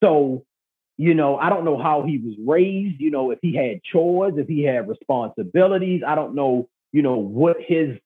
[0.07, 0.45] So,
[0.97, 4.35] you know, I don't know how he was raised, you know, if he had chores,
[4.37, 6.03] if he had responsibilities.
[6.07, 7.99] I don't know, you know, what his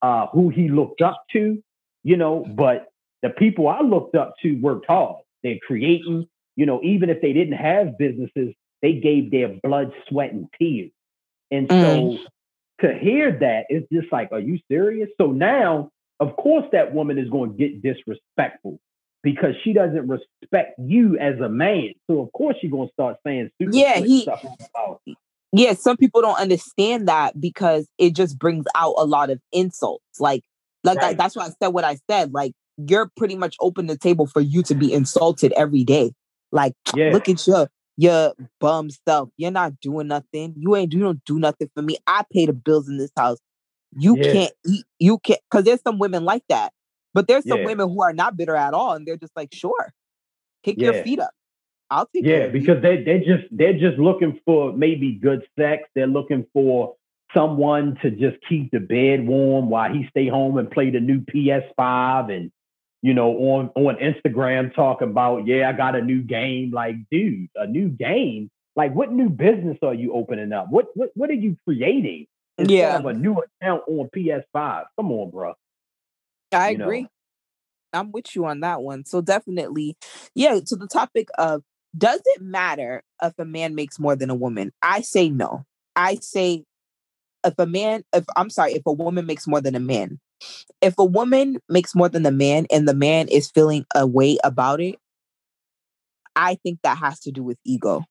[0.00, 1.60] uh who he looked up to,
[2.04, 2.86] you know, but
[3.22, 5.22] the people I looked up to worked hard.
[5.42, 10.32] They're creating, you know, even if they didn't have businesses, they gave their blood, sweat,
[10.32, 10.92] and tears.
[11.50, 12.16] And so
[12.80, 15.10] to hear that, it's just like, are you serious?
[15.18, 18.78] So now, of course, that woman is going to get disrespectful
[19.22, 21.90] because she doesn't respect you as a man.
[22.10, 25.00] So of course she's going to start saying Yeah, he- stuff about
[25.52, 30.20] yeah, some people don't understand that because it just brings out a lot of insults.
[30.20, 30.42] Like,
[30.84, 32.32] like I- that's why I said what I said.
[32.32, 36.12] Like, you're pretty much open the table for you to be insulted every day.
[36.52, 37.10] Like, Yeah.
[37.12, 39.28] look at your your bum self.
[39.36, 40.54] You're not doing nothing.
[40.56, 41.96] You ain't you don't do nothing for me.
[42.06, 43.38] I pay the bills in this house.
[43.98, 44.32] You Yeah.
[44.32, 44.84] can't eat.
[44.98, 46.72] You can't because there's some women like that.
[47.14, 47.66] But there's some Yeah.
[47.66, 49.92] women who are not bitter at all, and they're just like, sure,
[50.62, 50.92] kick Yeah.
[50.92, 51.30] your feet up.
[51.90, 55.88] I'll take Yeah, because they they're just they're just looking for maybe good sex.
[55.94, 56.94] They're looking for
[57.34, 61.20] someone to just keep the bed warm while he stay home and play the new
[61.20, 62.50] PS5 and
[63.02, 66.70] you know on on Instagram talking about yeah I got a new game.
[66.70, 68.50] Like, dude, a new game.
[68.76, 70.68] Like, what new business are you opening up?
[70.70, 72.26] What what what are you creating?
[72.58, 72.98] Instead Yeah.
[72.98, 74.84] of a new account on PS5.
[74.96, 75.54] Come on, bro.
[76.52, 76.84] I you know.
[76.84, 77.08] agree.
[77.92, 79.04] I'm with you on that one.
[79.04, 79.96] So definitely,
[80.34, 80.60] yeah.
[80.66, 81.62] To the topic of
[81.96, 84.72] does it matter if a man makes more than a woman?
[84.82, 85.64] I say no.
[85.96, 86.64] I say
[87.44, 90.20] if a man, if I'm sorry, if a woman makes more than a man,
[90.80, 94.38] if a woman makes more than the man and the man is feeling a way
[94.44, 94.96] about it,
[96.36, 98.04] I think that has to do with ego.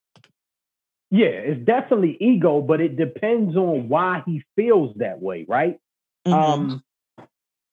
[1.12, 5.80] Yeah, it's definitely ego, but it depends on why he feels that way, right?
[6.28, 6.34] Mhm.
[6.34, 6.84] Um,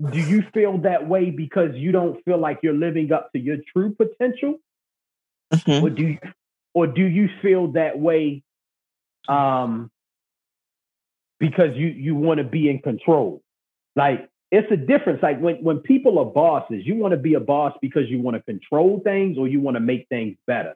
[0.01, 3.59] do you feel that way because you don't feel like you're living up to your
[3.73, 4.59] true potential,
[5.55, 5.83] Mhm.
[5.83, 6.19] or do you,
[6.75, 8.43] or do you feel that way,
[9.29, 9.91] um,
[11.41, 13.43] because you you want to be in control?
[13.97, 15.23] Like it's a difference.
[15.23, 18.37] Like when when people are bosses, you want to be a boss because you want
[18.37, 20.75] to control things or you want to make things better.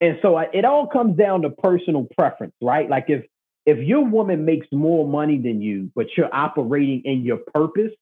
[0.00, 2.88] And so I, it all comes down to personal preference, right?
[2.90, 3.26] Like if
[3.66, 7.92] if your woman makes more money than you, but you're operating in your purpose,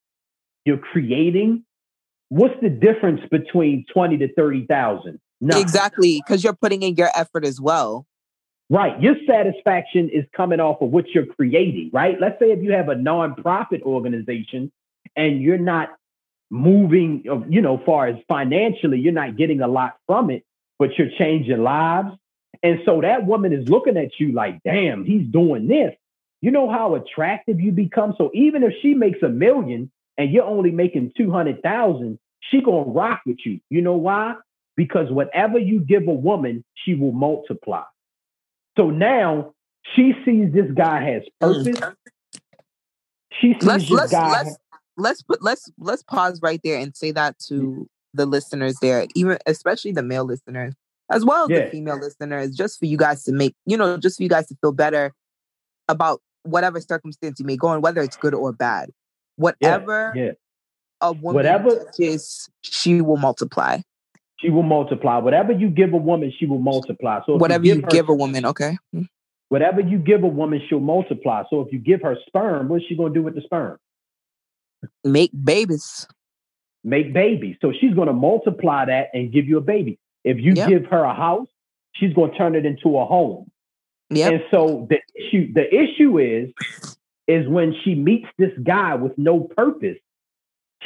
[0.69, 1.65] you're creating.
[2.29, 5.19] What's the difference between twenty to thirty thousand?
[5.41, 8.07] No, Exactly, because you're putting in your effort as well.
[8.71, 9.01] Right.
[9.01, 12.21] Your satisfaction is coming off of what you're creating, right?
[12.21, 14.71] Let's say if you have a nonprofit organization
[15.17, 15.89] and you're not
[16.51, 20.45] moving, uh, you know, far as financially, you're not getting a lot from it,
[20.79, 22.15] but you're changing lives.
[22.63, 25.95] And so that woman is looking at you like, damn, he's doing this.
[26.43, 28.15] You know how attractive you become.
[28.19, 32.91] So even if she makes a million and you're only making 200,000, she going to
[32.91, 33.61] rock with you.
[33.71, 34.35] You know why?
[34.77, 37.85] Because whatever you give a woman, she will multiply.
[38.77, 39.55] So now
[39.95, 41.81] she sees this guy has mm.
[41.81, 41.97] purpose.
[43.41, 44.31] She sees let's this let's guy.
[44.31, 44.57] let's
[44.97, 47.87] let's put let's let's pause right there and say that to mm.
[48.15, 50.75] the listeners there, even especially the male listeners,
[51.11, 51.65] as well as Yeah.
[51.65, 54.47] the female listeners, just for you guys to make you know, just for you guys
[54.49, 55.13] to feel better
[55.89, 58.91] about whatever circumstance you may go in, whether it's good or bad.
[59.39, 60.33] Whatever yeah,
[61.01, 63.79] a woman Whatever- touches, she will multiply.
[64.41, 65.19] she will multiply.
[65.19, 67.21] Whatever you give a woman, she will multiply.
[67.27, 68.77] So Whatever you you give, her, a woman, okay.
[68.95, 69.09] Mm.
[69.49, 71.45] whatever you give a woman, she'll multiply.
[71.51, 73.79] So if you give her sperm, what's she gonna do with the sperm?
[75.05, 76.07] Make babies.
[76.85, 77.57] Make babies.
[77.61, 79.99] So she's gonna multiply that and give you a baby.
[80.25, 80.69] If you Yep.
[80.69, 81.49] give her a house,
[81.95, 83.51] she's gonna turn it into a home.
[84.11, 84.31] Yeah.
[84.31, 86.51] And so the issue, the issue is,
[87.29, 89.99] is when she meets this guy with no purpose,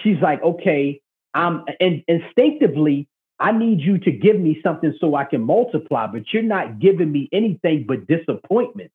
[0.02, 1.00] she's like, okay,
[1.34, 6.24] I'm and instinctively, I need you to give me something so I can multiply, but
[6.32, 8.90] you're not giving me anything but disappointment.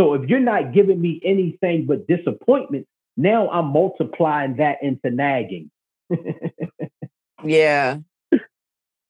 [0.00, 2.86] So if you're not giving me anything but disappointment,
[3.16, 5.70] now I'm multiplying that into nagging.
[7.44, 7.98] Yeah.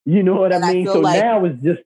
[0.04, 0.84] You know what And I I mean?
[0.86, 1.80] feel so like- now it's just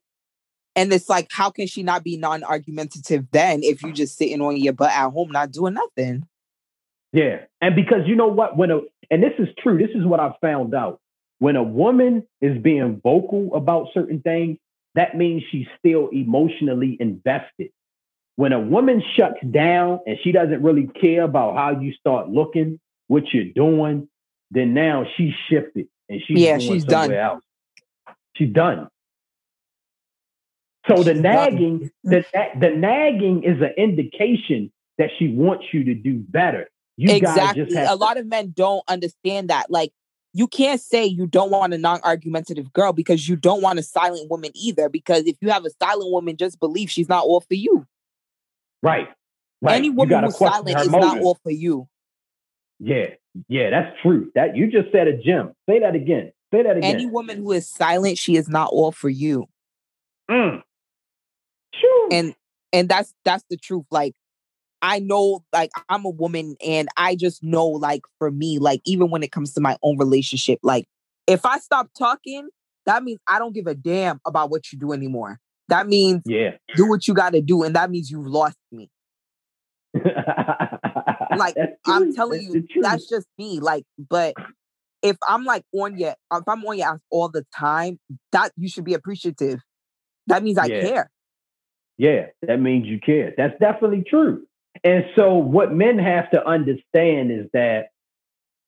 [0.77, 4.59] And it's like, how can she not be non-argumentative then if you're just sitting on
[4.59, 6.29] your butt at home not doing nothing?
[7.13, 7.47] Yeah.
[7.63, 8.57] And because you know what?
[8.59, 11.01] When a and this is true, this is what I've found out.
[11.39, 14.59] When a woman is being vocal about certain things,
[14.95, 17.71] that means she's still emotionally invested.
[18.37, 22.81] When a woman shuts down and she doesn't really care about how you start looking,
[23.07, 24.09] what you're doing,
[24.51, 27.13] then now she's shifted and she's Yeah, going she's somewhere done.
[27.15, 27.45] else.
[28.35, 28.89] She's done.
[30.89, 32.25] So the nagging, the,
[32.61, 36.69] the nagging is an indication that she wants you to do better.
[36.97, 37.65] You guys exactly.
[37.65, 39.71] just have A to- lot of men don't understand that.
[39.71, 39.93] Like,
[40.33, 44.31] you can't say you don't want a non-argumentative girl because you don't want a silent
[44.31, 44.89] woman either.
[44.89, 47.87] Because if you have a silent woman, just believe she's not all for you.
[48.83, 49.09] Right.
[49.63, 49.77] Right.
[49.77, 51.89] Any woman who's silent is not all for you.
[52.79, 53.15] Yeah.
[53.49, 54.31] Yeah, that's true.
[54.35, 55.53] That you just said a gem.
[55.69, 56.33] Say that again.
[56.53, 56.95] Say that again.
[56.95, 59.47] Any woman who is silent, she is not all for you.
[60.31, 60.63] Mm.
[62.11, 62.35] And
[62.73, 64.15] and that's that's the truth like
[64.83, 69.11] i know like i'm a woman and i just know like for me like even
[69.11, 70.87] when it comes to my own relationship like
[71.27, 72.49] if i stop talking
[72.87, 75.39] that means i don't give a damn about what you do anymore.
[75.69, 76.53] That means yeah.
[76.77, 78.89] do what you got to do and that means you've lost me.
[81.37, 81.57] Like
[81.87, 84.35] i'm telling That's you that's just me like but
[85.03, 87.99] if i'm like on your if i'm on your ass all the time
[88.33, 89.61] that you should be appreciative.
[90.29, 90.81] That means i Yeah.
[90.81, 91.11] care
[91.99, 93.33] Yeah, that means you care.
[93.37, 94.47] That's definitely true.
[94.85, 97.87] And so, what men have to understand is that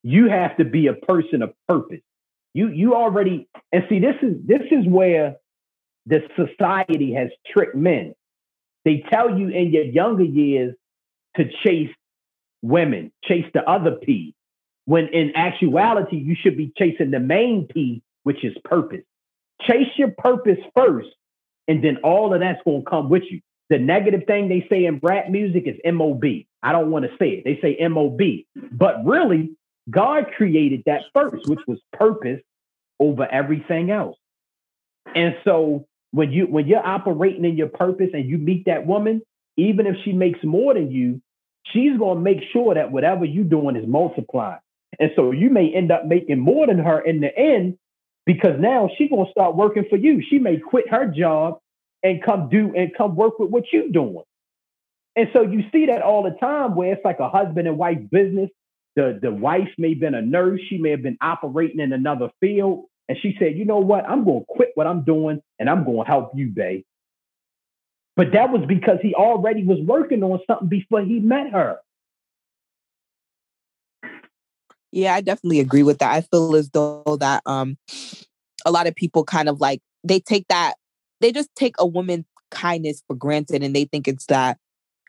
[0.03, 2.01] you have to be a person of purpose.
[2.55, 5.37] You you already and see this is this is where
[6.07, 8.15] the society has tricked men.
[8.85, 10.75] They tell you in your younger years
[11.37, 11.91] to chase
[12.63, 14.35] women, chase the other P,
[14.87, 19.05] when in actuality you should be chasing the main P, which is purpose.
[19.63, 21.09] Chase your purpose first,
[21.69, 23.41] and then all of that's going to come with you.
[23.71, 26.25] The negative thing they say in rap music is MOB.
[26.63, 27.45] I don't want to say it.
[27.45, 28.21] They say MOB.
[28.73, 29.57] But really,
[29.89, 32.41] God created that first, which was purpose
[32.99, 34.17] over everything else.
[35.15, 39.23] And so when you when you're operating in your purpose and you meet that woman,
[39.57, 41.21] even if she makes more than you,
[41.65, 44.59] she's going to make sure that whatever you're doing is multiplied.
[44.99, 47.79] And so you may end up making more than her in the end
[48.29, 50.23] because now she's to start working for you.
[50.29, 51.61] She may quit her job
[52.03, 54.23] and come do and come work with what you're doing.
[55.17, 58.01] And so you see that all the time where it's like a husband and wife
[58.13, 58.51] business.
[58.97, 60.61] The, the wife may have been a nurse.
[60.69, 62.85] She may have been operating in another field.
[63.09, 64.07] And she said, you know what?
[64.07, 66.85] I'm to quit what I'm doing and I'm to help you, babe.
[68.15, 71.79] But that was because he already was working on something before he met her.
[74.93, 76.13] Yeah, I definitely agree with that.
[76.13, 77.77] I feel as though that um
[78.65, 80.75] a lot of people kind of like they take that
[81.21, 84.59] they just take a woman's kindness for granted and they think it's that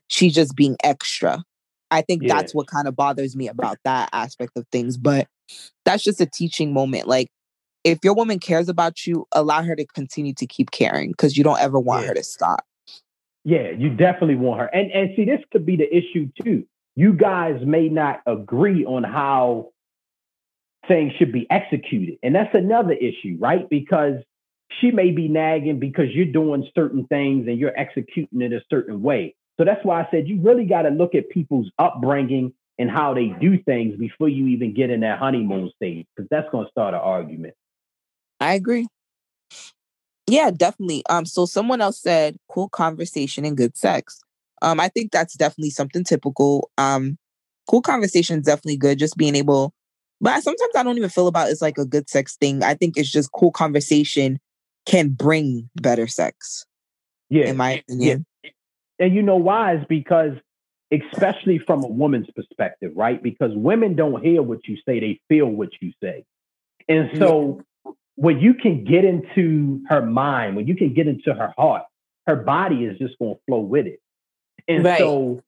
[0.07, 1.43] she's just being extra.
[1.91, 2.35] I think Yeah.
[2.35, 5.27] that's what kind of bothers me about that aspect of things, but
[5.85, 7.07] that's just a teaching moment.
[7.07, 7.29] Like
[7.83, 11.43] if your woman cares about you, allow her to continue to keep caring because you
[11.43, 12.09] don't ever want Yeah.
[12.09, 12.65] her to stop.
[13.45, 14.67] Yeah, you definitely want her.
[14.67, 16.65] And and see, this could be the issue too.
[16.99, 19.69] You guys may not agree on how
[20.85, 22.17] things should be executed.
[22.21, 23.69] And that's another issue, right?
[23.69, 24.15] Because
[24.81, 29.01] she may be nagging because you're doing certain things and you're executing it a certain
[29.01, 29.33] way.
[29.57, 33.13] So that's why I said you really got to look at people's upbringing and how
[33.13, 36.71] they do things before you even get in that honeymoon stage, because that's going to
[36.71, 37.53] start an argument.
[38.41, 38.87] I agree.
[40.27, 41.03] Yeah, definitely.
[41.09, 44.19] Um, so someone else said cool conversation and good sex.
[44.61, 46.69] Um, I think that's definitely something typical.
[46.77, 47.17] Um,
[47.69, 48.99] cool conversation is definitely good.
[48.99, 49.73] Just being able,
[50.21, 52.63] but I- sometimes I don't even feel about it's like a good sex thing.
[52.63, 54.39] I think it's just cool conversation
[54.85, 56.65] can bring better sex,
[57.29, 57.47] Yeah.
[57.47, 58.25] in my opinion.
[58.99, 60.33] and you know why is because
[60.91, 65.45] especially from a woman's perspective right because women don't hear what you say they feel
[65.45, 66.23] what you say
[66.87, 67.61] and so
[68.15, 71.83] when you can get into her mind when you can get into her heart
[72.25, 73.99] her body is just going to flow with it
[74.69, 74.99] and Right.
[74.99, 75.41] so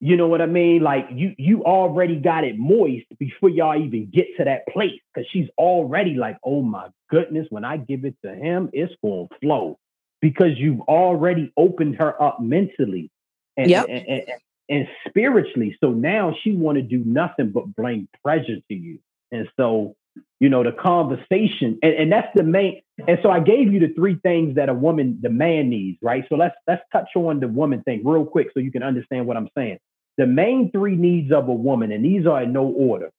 [0.00, 4.10] you know what i mean like you you already got it moist before y'all even
[4.12, 8.16] get to that place because she's already like oh my goodness when i give it
[8.24, 9.78] to him it's going to flow
[10.22, 13.10] because you've already opened her up mentally
[13.56, 13.86] and, Yep.
[13.88, 14.22] and, and,
[14.70, 15.76] and spiritually.
[15.82, 19.00] So now she want to do nothing but bring pleasure to you.
[19.32, 19.96] And so,
[20.40, 22.82] you know, the conversation, and, and that's the main.
[23.08, 26.24] And so I gave you the three things that a woman, the man needs, right?
[26.28, 29.36] So let's let's touch on the woman thing real quick so you can understand what
[29.36, 29.78] I'm saying.
[30.16, 33.10] The main three needs of a woman, and these are in no order,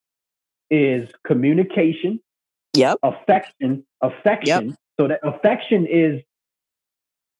[0.69, 2.19] is communication,
[2.73, 2.99] Yep.
[3.03, 4.77] affection, affection.
[4.99, 6.21] So that affection is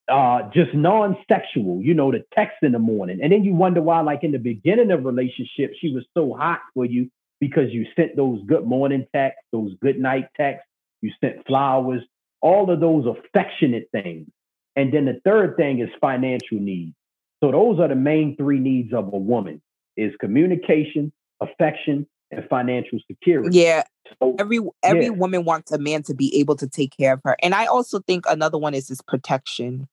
[0.08, 3.20] uh just non-sexual, you know, the text in the morning.
[3.22, 6.62] And then you wonder why, like in the beginning of relationship, she was so hot
[6.74, 7.10] for you
[7.40, 10.68] because you sent those good morning texts, those good night texts,
[11.02, 12.02] you sent flowers,
[12.42, 14.28] all of those affectionate things.
[14.76, 16.96] And then the third thing is financial needs.
[17.44, 19.62] So those are the main three needs of a woman
[19.98, 21.12] is communication,
[21.42, 23.58] affection, and financial security.
[23.58, 23.84] Yeah.
[24.20, 25.12] So, Every every Yeah.
[25.12, 27.36] woman wants a man to be able to take care of her.
[27.42, 29.88] And I also think another one is this protection.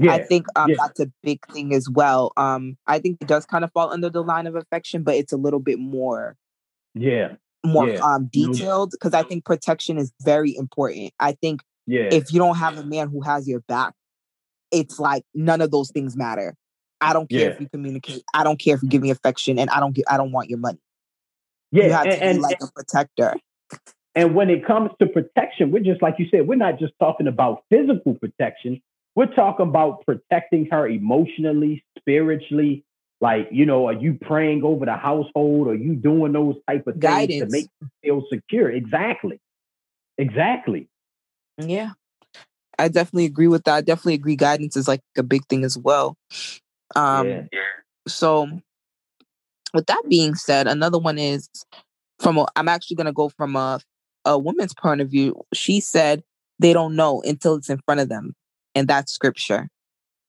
[0.00, 0.76] yeah, I think um, yeah.
[0.80, 2.32] that's a big thing as well.
[2.36, 5.32] Um, I think it does kind of fall under the line of affection, but it's
[5.32, 6.36] a little bit more
[6.94, 7.34] yeah,
[7.64, 8.00] more Yeah.
[8.00, 11.12] um detailed because I think protection is very important.
[11.20, 12.08] I think yeah.
[12.12, 13.94] if you don't have a man who has your back,
[14.70, 16.54] it's like none of those things matter.
[17.00, 17.46] I don't care Yeah.
[17.48, 18.22] if you communicate.
[18.34, 20.04] I don't care if you give me affection, and I don't get.
[20.08, 20.78] I don't want your money.
[21.72, 23.34] yeah, you have and, to be and, like a protector.
[24.14, 27.26] and when it comes to protection, we're just like you said, we're not just talking
[27.26, 28.80] about physical protection.
[29.16, 32.84] We're talking about protecting her emotionally, spiritually.
[33.20, 35.68] Like, you know, are you praying over the household?
[35.68, 38.70] Are you doing those type of things to make you feel secure?
[38.70, 39.40] Exactly.
[40.18, 40.88] Exactly.
[41.58, 41.92] Yeah,
[42.78, 43.74] I definitely agree with that.
[43.74, 44.36] I definitely agree.
[44.36, 46.16] Guidance is like a big thing as well.
[46.96, 47.60] Um, yeah.
[48.08, 48.48] so
[49.72, 51.48] with that being said, another one is
[52.18, 53.80] from a, I'm actually going to go from a
[54.24, 55.42] a woman's point of view.
[55.52, 56.22] She said
[56.58, 58.34] they don't know until it's in front of them,
[58.74, 59.68] and that's scripture.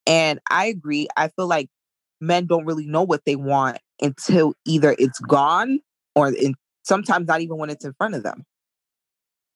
[0.08, 1.08] And I agree.
[1.16, 1.70] I feel like
[2.22, 5.80] men don't really know what they want until either it's gone
[6.16, 8.46] or in, sometimes not even when it's in front of them.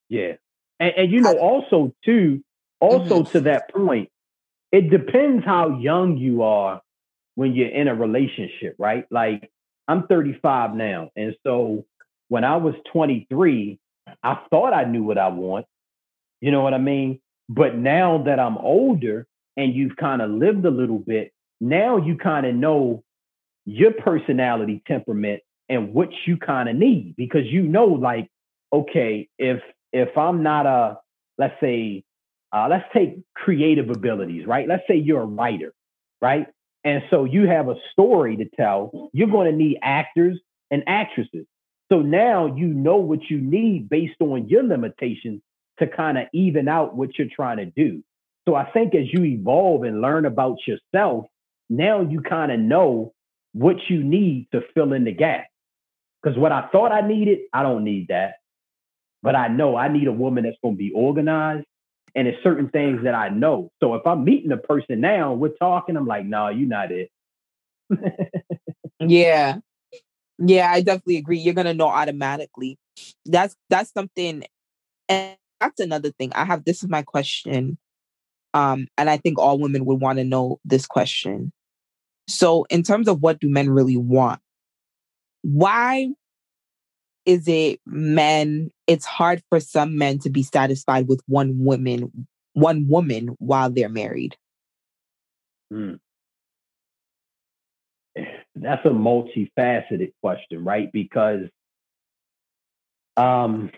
[0.10, 0.34] Yeah.
[0.80, 2.44] And, and you know, also too,
[2.82, 2.86] mm-hmm.
[2.86, 4.10] also to that point,
[4.72, 6.82] it depends how young you are
[7.36, 9.06] when you're in a relationship, right?
[9.10, 9.50] Like
[9.88, 11.10] I'm 35 now.
[11.16, 11.86] And so
[12.28, 13.80] when I was 23,
[14.24, 15.66] I thought I knew what I want.
[16.42, 17.20] You know what I mean?
[17.48, 19.26] But now that I'm older
[19.58, 23.04] and you've kind of lived a little bit, now you kind of know
[23.66, 28.30] your personality temperament and what you kind of need because you know like
[28.74, 29.62] okay if
[29.94, 30.98] if i'm not a
[31.38, 32.04] let's say
[32.52, 34.68] uh, let's take creative abilities right?
[34.68, 35.74] Let's say you're a writer
[36.22, 36.48] right?
[36.84, 40.40] And so you have a story to tell you're going to need actors
[40.72, 41.46] and actresses.
[41.92, 45.42] So now you know what you need based on your limitations
[45.80, 48.04] to kind of even out what you're trying to do.
[48.48, 51.26] So i think as you evolve and learn about yourself
[51.70, 53.14] now you kind of know
[53.54, 55.48] what you need to fill in the gap.
[56.22, 58.36] Because what I thought I needed, I don't need that.
[59.24, 61.66] But I know I need a woman that's going to be organized.
[62.16, 63.72] And it's certain things that I know.
[63.80, 66.92] So if I'm meeting a person now, we're talking, I'm like, no, nah, you're not
[66.92, 67.10] it.
[69.00, 69.60] Yeah.
[70.38, 71.40] Yeah, I definitely agree.
[71.40, 72.78] You're gonna know automatically.
[73.26, 74.44] That's that's something
[75.08, 76.32] and that's another thing.
[76.34, 77.78] I have this is my question.
[78.54, 81.52] Um, and I think all women would want to know this question.
[82.30, 84.40] So, in terms of what do men really want,
[85.42, 86.10] why
[87.26, 88.70] is it men?
[88.88, 93.90] It's hard for some men to be satisfied with one woman, one woman while they're
[93.90, 94.36] married.
[95.72, 95.96] Hmm.
[98.56, 100.92] That's a multifaceted question, right?
[100.92, 101.48] Because
[103.18, 103.72] um,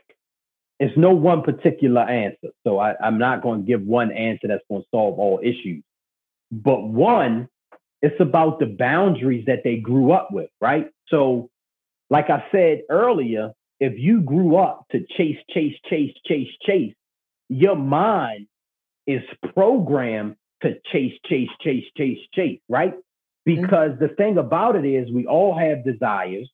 [0.80, 2.50] it's no one particular answer.
[2.66, 5.84] So I, I'm not going to give one answer that's going to solve all issues.
[6.52, 7.48] But one,
[8.02, 10.90] it's about the boundaries that they grew up with, right?
[11.08, 11.50] So,
[12.10, 16.94] like I said earlier, if you grew up to chase, chase, chase, chase, chase,
[17.50, 18.48] your mind
[19.08, 19.22] is
[19.54, 22.94] programmed to chase, chase, chase, chase, chase, right?
[23.48, 23.62] Mm-hmm.
[23.62, 26.50] Because the thing about it is, we all have desires.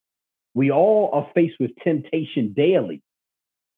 [0.53, 3.01] We all are faced with temptation daily.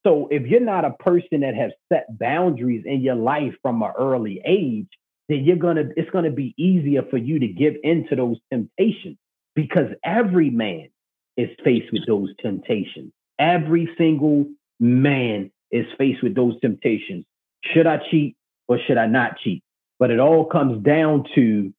[0.05, 3.91] So if you're not a person that has set boundaries in your life from an
[3.97, 4.87] early age,
[5.29, 9.17] then you're gonna it's gonna be easier for you to give into those temptations
[9.55, 10.89] because every man
[11.37, 13.13] is faced with those temptations.
[13.37, 14.47] Every single
[14.79, 17.25] man is faced with those temptations.
[17.63, 18.35] Should I cheat
[18.67, 19.63] or should I not cheat?
[19.99, 21.73] But it all comes down to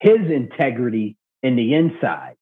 [0.00, 2.36] his integrity in the inside.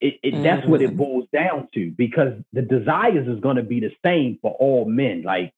[0.00, 0.96] It, it, That's what it mm-hmm.
[0.96, 5.22] boils down to because the desires is going to be the same for all men,
[5.22, 5.52] like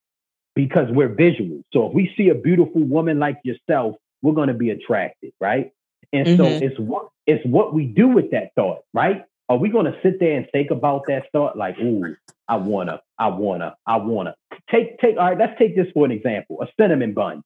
[0.58, 1.62] because we're visual.
[1.72, 5.72] So if we see a beautiful woman like yourself, we're going to be attracted, right?
[6.12, 6.62] And so Mhm.
[6.62, 9.24] it's what it's what we do with that thought, right?
[9.48, 12.16] Are we going to sit there and think about that thought like, ooh,
[12.48, 14.34] I wanna, I wanna, I wanna.
[14.70, 17.42] Take, take, all right, let's take this for an example, a cinnamon bun.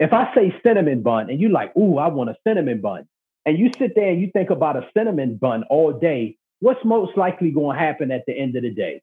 [0.00, 3.06] If I say cinnamon bun and you like, ooh, I want a cinnamon bun,
[3.46, 7.16] and you sit there and you think about a cinnamon bun all day, what's most
[7.18, 9.02] likely gonna happen at the end of the day?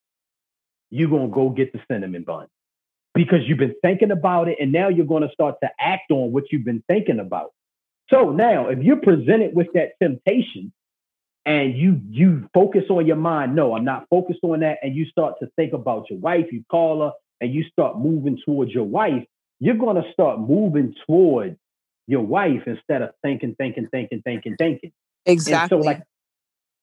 [0.91, 2.47] You're gonna go get the cinnamon bun
[3.15, 6.43] because you've been thinking about it and now you're gonna start to act on what
[6.51, 7.51] you've been thinking about.
[8.11, 10.71] So now if you're presented with that temptation
[11.45, 15.05] and you you focus on your mind, no, I'm not focused on that, and you
[15.05, 17.11] start to think about your wife, you call her
[17.41, 19.25] and you start moving towards your wife,
[19.59, 21.57] you're going to start moving towards
[22.07, 24.91] your wife instead of thinking, thinking, thinking, thinking, thinking.
[25.25, 25.77] Exactly.
[25.77, 26.03] And so, like,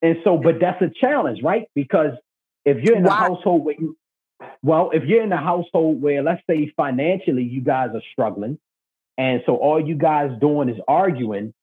[0.03, 1.67] and so, but that's a challenge, right?
[1.75, 2.13] Because
[2.65, 3.97] if you're in a household where you,
[4.63, 8.59] well, if you're in a household where, let's say, financially, you guys are struggling,
[9.19, 11.55] and so all you guys doing is arguing,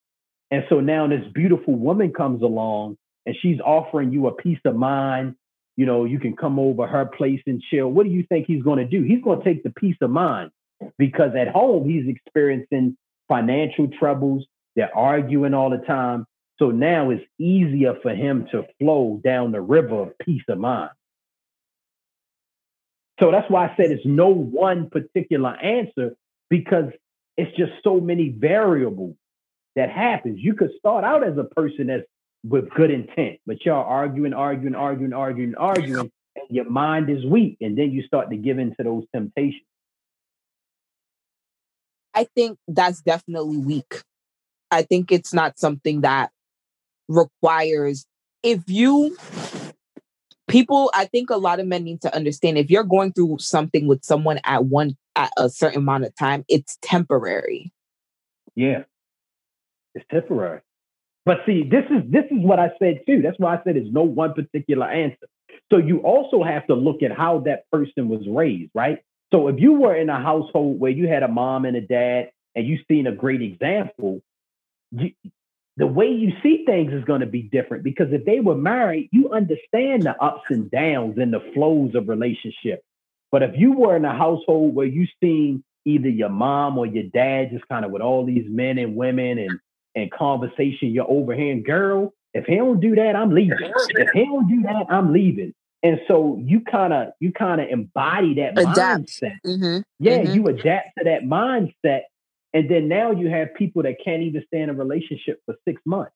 [0.52, 4.76] and so now this beautiful woman comes along and she's offering you a peace of
[4.76, 5.36] mind.
[5.78, 7.88] You know, you can come over her place and chill.
[7.88, 9.04] What do you think he's going to do?
[9.04, 10.52] He's going to take the peace of mind
[10.98, 14.46] because at home he's experiencing financial troubles.
[14.76, 16.26] They're arguing all the time.
[16.58, 20.92] So now it's easier for him to flow down the river of peace of mind.
[23.20, 26.16] So that's why I said it's no one particular answer
[26.50, 26.86] because
[27.38, 29.16] it's just so many variables
[29.76, 30.40] that happens.
[30.40, 32.04] You could start out as a person that's
[32.44, 37.58] with good intent, but y'all arguing, arguing, arguing, arguing, arguing, and your mind is weak,
[37.60, 39.64] and then you start to give into those temptations.
[42.14, 44.04] I think that's definitely weak.
[44.72, 46.32] I think it's not something that
[47.08, 48.06] requires
[48.44, 49.18] if you
[50.50, 53.88] people i think a lot of men need to understand if you're going through something
[53.88, 57.72] with someone at one at a certain amount of time it's temporary.
[58.56, 58.84] Yeah.
[59.96, 60.62] It's temporary.
[61.26, 63.22] But see this is this is what i said too.
[63.22, 65.28] That's why i said there's no one particular answer.
[65.72, 69.00] So you also have to look at how that person was raised right?
[69.32, 72.32] So if you were in a household where you had a mom and a dad
[72.56, 74.22] and you seen a great example
[74.92, 75.12] you,
[75.80, 79.08] the way you see things is going to be different because if they were married,
[79.14, 82.84] you understand the ups and downs and the flows of relationship.
[83.32, 87.06] But if you were in a household where you seen either your mom or your
[87.06, 89.60] dad just kind of with all these men and women and
[89.96, 93.58] and conversation, you're overhearing, girl, if he don't do that, I'm leaving.
[93.90, 95.54] If he don't do that, I'm leaving.
[95.82, 98.76] And so you kind of you kind of embody that adapt.
[98.76, 99.38] mindset.
[99.46, 99.80] Mm-hmm.
[100.00, 100.34] Yeah, mm-hmm.
[100.34, 102.02] you adapt to that mindset
[102.54, 105.82] and then now you have people that can't even stay in a relationship for six
[105.86, 106.14] months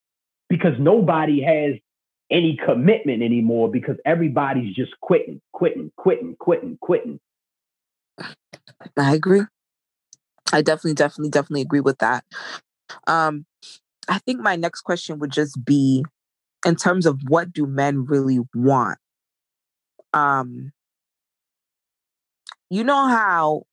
[0.49, 1.75] because nobody has
[2.31, 7.19] any commitment anymore because everybody's just quitting, quitting, quitting, quitting, quitting.
[8.97, 9.41] I agree.
[10.51, 12.23] I definitely, definitely, definitely agree with that.
[13.07, 13.45] Um,
[14.07, 16.03] I think my next question would just be
[16.65, 18.99] in terms of what do men really want?
[20.13, 20.71] Um,
[22.69, 23.63] you know how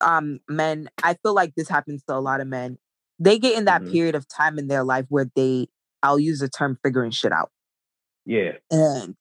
[0.00, 2.78] um men i feel like this happens to a lot of men
[3.18, 3.92] they get in that mm-hmm.
[3.92, 5.66] period of time in their life where they
[6.02, 7.50] i'll use the term figuring shit out
[8.24, 9.16] yeah and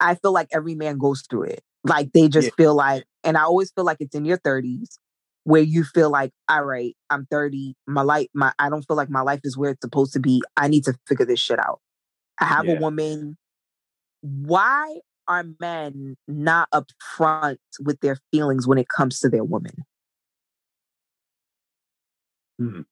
[0.00, 2.54] i feel like every man goes through it like they just yeah.
[2.56, 4.98] feel like and i always feel like it's in your 30s
[5.44, 9.10] where you feel like all right i'm 30 my life my i don't feel like
[9.10, 11.80] my life is where it's supposed to be i need to figure this shit out
[12.40, 12.74] i have yeah.
[12.74, 13.36] a woman
[14.22, 14.98] why
[15.28, 19.84] are men not upfront with their feelings when it comes to their woman
[22.60, 22.82] Mm-hmm.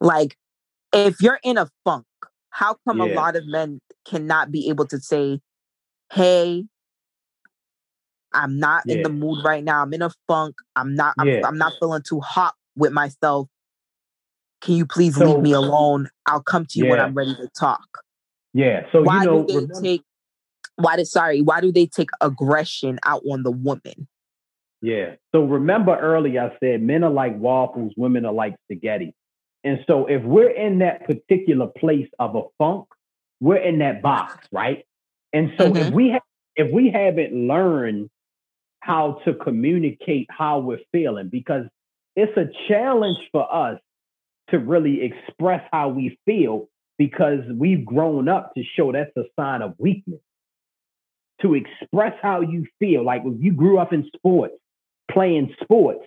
[0.00, 0.36] Like,
[0.92, 2.06] if you're in a funk,
[2.50, 3.06] how come yeah.
[3.06, 5.40] a lot of men cannot be able to say,
[6.12, 6.64] hey,
[8.32, 8.96] I'm not yeah.
[8.96, 9.82] in the mood right now.
[9.82, 10.56] I'm in a funk.
[10.76, 11.40] I'm not, I'm, yeah.
[11.44, 13.48] I'm not feeling too hot with myself.
[14.60, 16.08] Can you please so, leave me alone?
[16.26, 18.02] I'll come to you when I'm ready to talk.
[18.54, 18.82] Yeah.
[18.92, 20.02] So why you know, do they remember- take
[20.76, 24.08] why did sorry, why do they take aggression out on the woman?
[24.82, 25.14] Yeah.
[25.32, 29.14] So remember earlier I said men are like waffles, women are like spaghetti.
[29.64, 32.86] And so if we're in that particular place of a funk,
[33.40, 34.84] we're in that box, right?
[35.32, 35.76] And so mm-hmm.
[35.76, 36.22] if we have
[36.56, 38.10] if we haven't learned
[38.80, 41.64] how to communicate how we're feeling, because
[42.16, 43.78] it's a challenge for us
[44.50, 46.68] to really express how we feel
[46.98, 50.20] because we've grown up to show that's a sign of weakness.
[51.40, 54.54] To express how you feel, like if you grew up in sports
[55.12, 56.04] playing sports,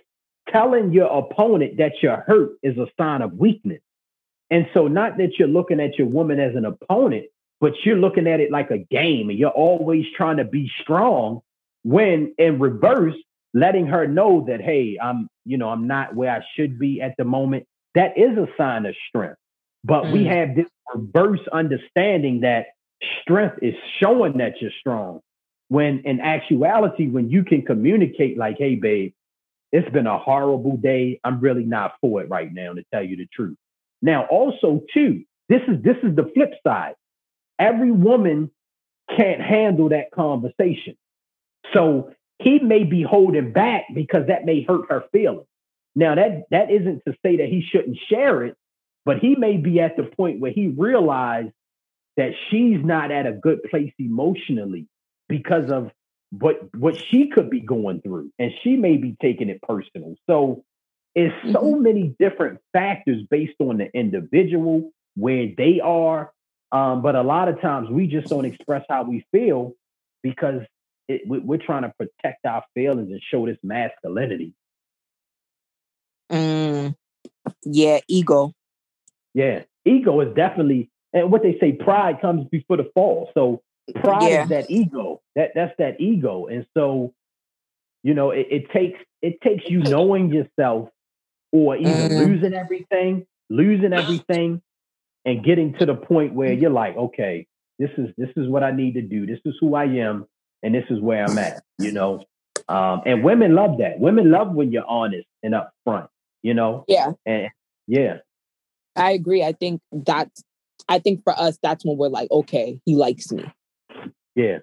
[0.48, 3.80] telling your opponent that you're hurt is a sign of weakness.
[4.50, 7.26] And so, not that you're looking at your woman as an opponent,
[7.60, 11.40] but you're looking at it like a game and you're always trying to be strong
[11.82, 13.16] when in reverse,
[13.54, 17.14] letting her know that, hey, I'm, you know, I'm not where I should be at
[17.16, 17.66] the moment.
[17.94, 19.38] That is a sign of strength.
[19.84, 20.12] But mm.
[20.12, 22.66] we have this reverse understanding that
[23.22, 25.20] strength is showing that you're strong.
[25.68, 29.12] When in actuality, when you can communicate like, hey, babe,
[29.72, 31.20] it's been a horrible day.
[31.24, 33.56] I'm really not for it right now, to tell you the truth.
[34.00, 36.94] Now, also, too, this is this is the flip side.
[37.58, 38.50] Every woman
[39.16, 40.96] can't handle that conversation.
[41.72, 45.46] So he may be holding back because that may hurt her feelings.
[45.94, 48.56] Now that that isn't to say that he shouldn't share it,
[49.04, 51.52] but he may be at the point where he realized
[52.16, 54.86] that she's not at a good place emotionally
[55.28, 55.90] because of
[56.30, 60.14] what what she could be going through and she may be taking it personal.
[60.28, 60.64] So
[61.14, 61.82] it's so mm-hmm.
[61.82, 66.30] many different factors based on the individual, where they are.
[66.72, 69.72] Um, but a lot of times we just don't express how we feel
[70.22, 70.62] because
[71.08, 74.52] it, we're trying to protect our feelings and show this masculinity.
[76.30, 76.94] Mm,
[77.64, 78.52] yeah, ego.
[79.32, 83.30] Yeah, ego is definitely, and what they say, pride comes before the fall.
[83.34, 83.62] So
[83.94, 84.42] pride yeah.
[84.44, 85.20] is that ego.
[85.34, 87.14] That that's that ego, and so
[88.02, 90.88] you know it, it takes it takes you knowing yourself,
[91.52, 92.26] or even mm.
[92.26, 94.62] losing everything, losing everything,
[95.24, 97.46] and getting to the point where you're like, okay,
[97.78, 99.26] this is this is what I need to do.
[99.26, 100.26] This is who I am,
[100.62, 101.62] and this is where I'm at.
[101.78, 102.24] You know,
[102.68, 103.98] um, and women love that.
[103.98, 106.08] Women love when you're honest and upfront.
[106.42, 106.84] You know.
[106.88, 107.12] Yeah.
[107.24, 107.48] And
[107.86, 108.18] yeah.
[108.94, 109.42] I agree.
[109.42, 110.42] I think that's.
[110.88, 113.44] I think for us, that's when we're like, okay, he likes me.
[114.36, 114.58] Yeah.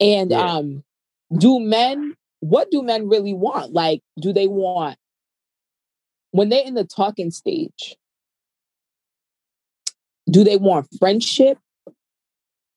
[0.00, 0.40] And yeah.
[0.40, 0.84] um,
[1.36, 2.14] do men?
[2.40, 3.72] What do men really want?
[3.72, 4.96] Like, do they want
[6.30, 7.96] when they're in the talking stage?
[10.30, 11.58] do they want friendship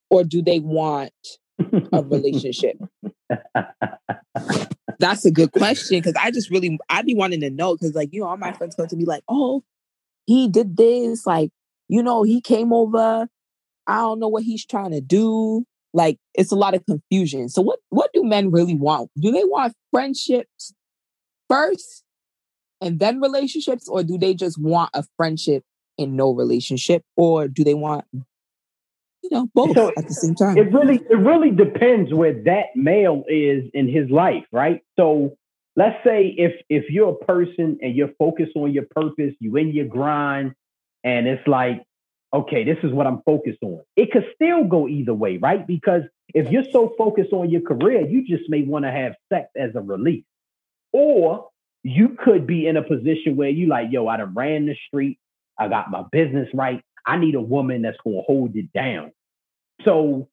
[0.09, 1.13] or do they want
[1.91, 2.77] a relationship?
[4.99, 8.13] That's a good question because I just really I'd be wanting to know because like
[8.13, 9.63] you know all my friends come to me like oh
[10.25, 11.51] he did this like
[11.87, 13.27] you know he came over
[13.87, 17.61] I don't know what he's trying to do like it's a lot of confusion so
[17.61, 20.73] what what do men really want do they want friendships
[21.49, 22.03] first
[22.81, 25.63] and then relationships or do they just want a friendship
[25.97, 30.57] in no relationship, or do they want you know both so at the same time?
[30.57, 34.81] It really it really depends where that male is in his life, right?
[34.97, 35.35] So
[35.75, 39.69] let's say if if you're a person and you're focused on your purpose, you in
[39.69, 40.53] your grind,
[41.03, 41.83] and it's like,
[42.35, 43.81] okay, this is what I'm focused on.
[43.95, 45.65] It could still go either way, right?
[45.65, 46.01] Because
[46.33, 49.71] if you're so focused on your career, you just may want to have sex as
[49.75, 50.25] a release.
[50.91, 51.49] Or
[51.83, 55.17] you could be in a position where you like, yo, I done ran the street.
[55.57, 56.81] I got my business right.
[57.05, 59.11] I need a woman that's going to hold it down.
[59.83, 60.27] So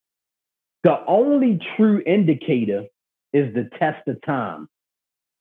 [0.82, 2.84] the only true indicator
[3.32, 4.68] is the test of time.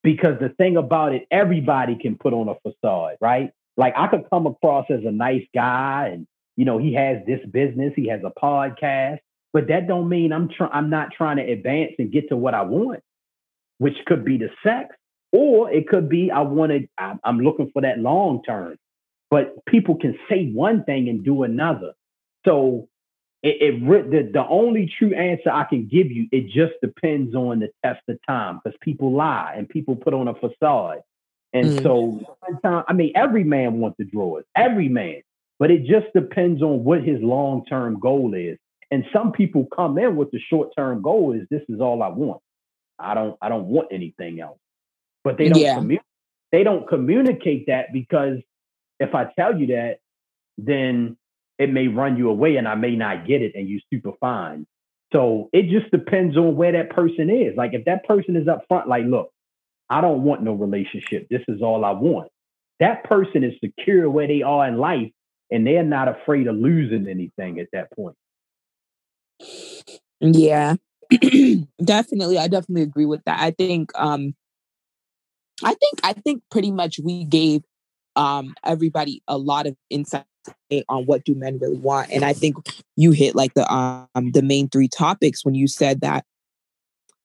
[0.03, 3.51] Because the thing about it, everybody can put on a facade, right?
[3.77, 7.39] Like I could come across as a nice guy and you know, he has this
[7.49, 9.19] business, he has a podcast,
[9.53, 12.53] but that don't mean I'm trying I'm not trying to advance and get to what
[12.53, 13.01] I want,
[13.77, 14.95] which could be the sex,
[15.31, 18.77] or it could be I wanted I'm looking for that long term
[19.31, 21.93] but people can say one thing and do another.
[22.45, 22.89] So
[23.41, 27.59] it, it the, the only true answer I can give you, it just depends on
[27.59, 30.99] the test of time because people lie and people put on a facade.
[31.53, 31.83] And mm.
[31.83, 35.21] so I mean, every man wants the drawers, every man,
[35.61, 38.57] but it just depends on what his long term goal is.
[38.89, 42.07] And some people come in with the short term goal is this is all I
[42.07, 42.41] want.
[42.97, 44.57] I don't I don't want anything else.
[45.23, 45.75] But they don't yeah.
[45.75, 45.99] commu-
[46.51, 48.39] they don't communicate that because
[48.99, 49.99] if I tell you that,
[50.57, 51.15] then
[51.59, 54.65] it may run you away and I may not get it and you super fine.
[55.13, 57.55] So it just depends on where that person is.
[57.55, 59.31] Like if that person is up front, like, look,
[59.91, 61.29] I don't want no relationship.
[61.29, 62.31] This is all I want.
[62.79, 65.11] That person is secure where they are in life
[65.51, 68.15] and they're not afraid of losing anything at that point.
[70.21, 70.75] Yeah.
[71.83, 72.37] definitely.
[72.37, 73.39] I definitely agree with that.
[73.39, 74.33] I think um
[75.63, 77.63] I think I think pretty much we gave
[78.15, 80.25] um, everybody a lot of insight
[80.89, 82.11] on what do men really want.
[82.11, 82.57] And I think
[82.95, 86.25] you hit like the um, the main three topics when you said that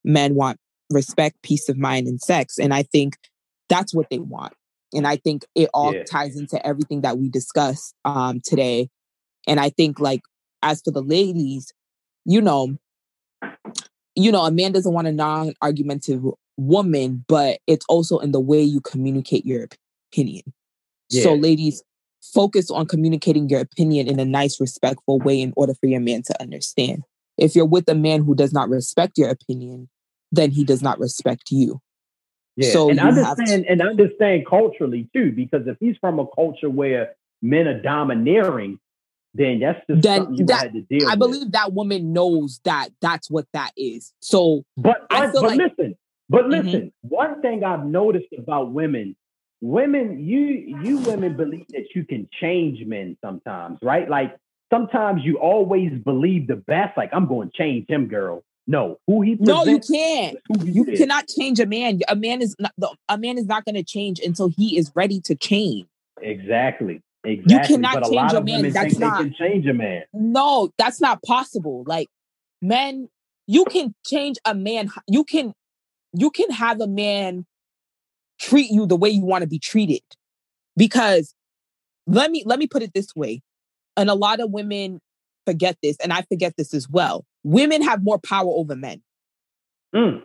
[0.04, 0.58] men want
[0.90, 2.58] respect, peace of mind, and sex.
[2.58, 3.16] And I think
[3.68, 4.52] that's what they want.
[4.94, 6.04] And I think it all yeah.
[6.04, 8.88] ties into everything that we discussed um, today.
[9.46, 10.22] And I think like
[10.62, 11.72] as for the ladies,
[12.24, 12.76] you know,
[14.14, 16.22] you know, a man doesn't want a non-argumentative
[16.56, 19.66] woman, but it's also in the way you communicate your
[20.10, 20.42] opinion.
[21.10, 21.22] Yeah.
[21.22, 21.82] So, ladies,
[22.22, 26.22] focus on communicating your opinion in a nice, respectful way in order for your man
[26.24, 27.02] to understand.
[27.36, 29.88] If you're with a man who does not respect your opinion,
[30.32, 31.80] then he does not respect you.
[32.56, 36.70] Yeah, so and understand to- and understand culturally too, because if he's from a culture
[36.70, 38.78] where men are domineering,
[39.34, 41.18] then that's just Then something you that- had to deal I with.
[41.18, 44.14] believe that woman knows that that's what that is.
[44.20, 45.96] So But I but, feel but like- listen,
[46.30, 46.48] but Mhm.
[46.64, 46.92] listen.
[47.02, 49.14] One thing I've noticed about women,
[49.60, 50.38] women, you
[50.82, 54.08] you women believe that you can change men sometimes, right?
[54.08, 54.34] Like
[54.72, 56.96] sometimes you always believe the best.
[56.96, 58.42] Like I'm going to change him, girl.
[58.66, 60.34] No, who he no, you can't.
[60.36, 60.98] is who he You is.
[60.98, 62.00] cannot change a man.
[62.08, 64.90] A man is not the- a man is not going to change until he is
[64.96, 65.86] ready to change.
[66.20, 67.00] Exactly.
[67.24, 67.54] Exactly.
[67.54, 68.70] You cannot but a change a of man.
[68.72, 70.02] That's not- change a man.
[70.12, 71.84] No, that's not possible.
[71.86, 72.08] Like
[72.60, 73.08] men,
[73.46, 74.90] you can change a man.
[75.08, 75.52] You can
[76.12, 77.46] you can have a man
[78.40, 80.02] treat you the way you want to be treated.
[80.76, 81.34] Because
[82.06, 83.42] let me let me put it this way.
[83.96, 85.00] And a lot of women
[85.46, 87.24] forget this, and I forget this as well.
[87.44, 89.02] Women have more power over men.
[89.94, 90.22] Mm.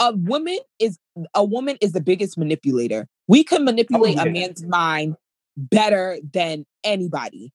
[0.00, 0.98] A woman is
[1.34, 3.08] a woman is the biggest manipulator.
[3.26, 4.22] We can manipulate yeah.
[4.22, 5.16] a man's mind
[5.56, 7.52] better than anybody.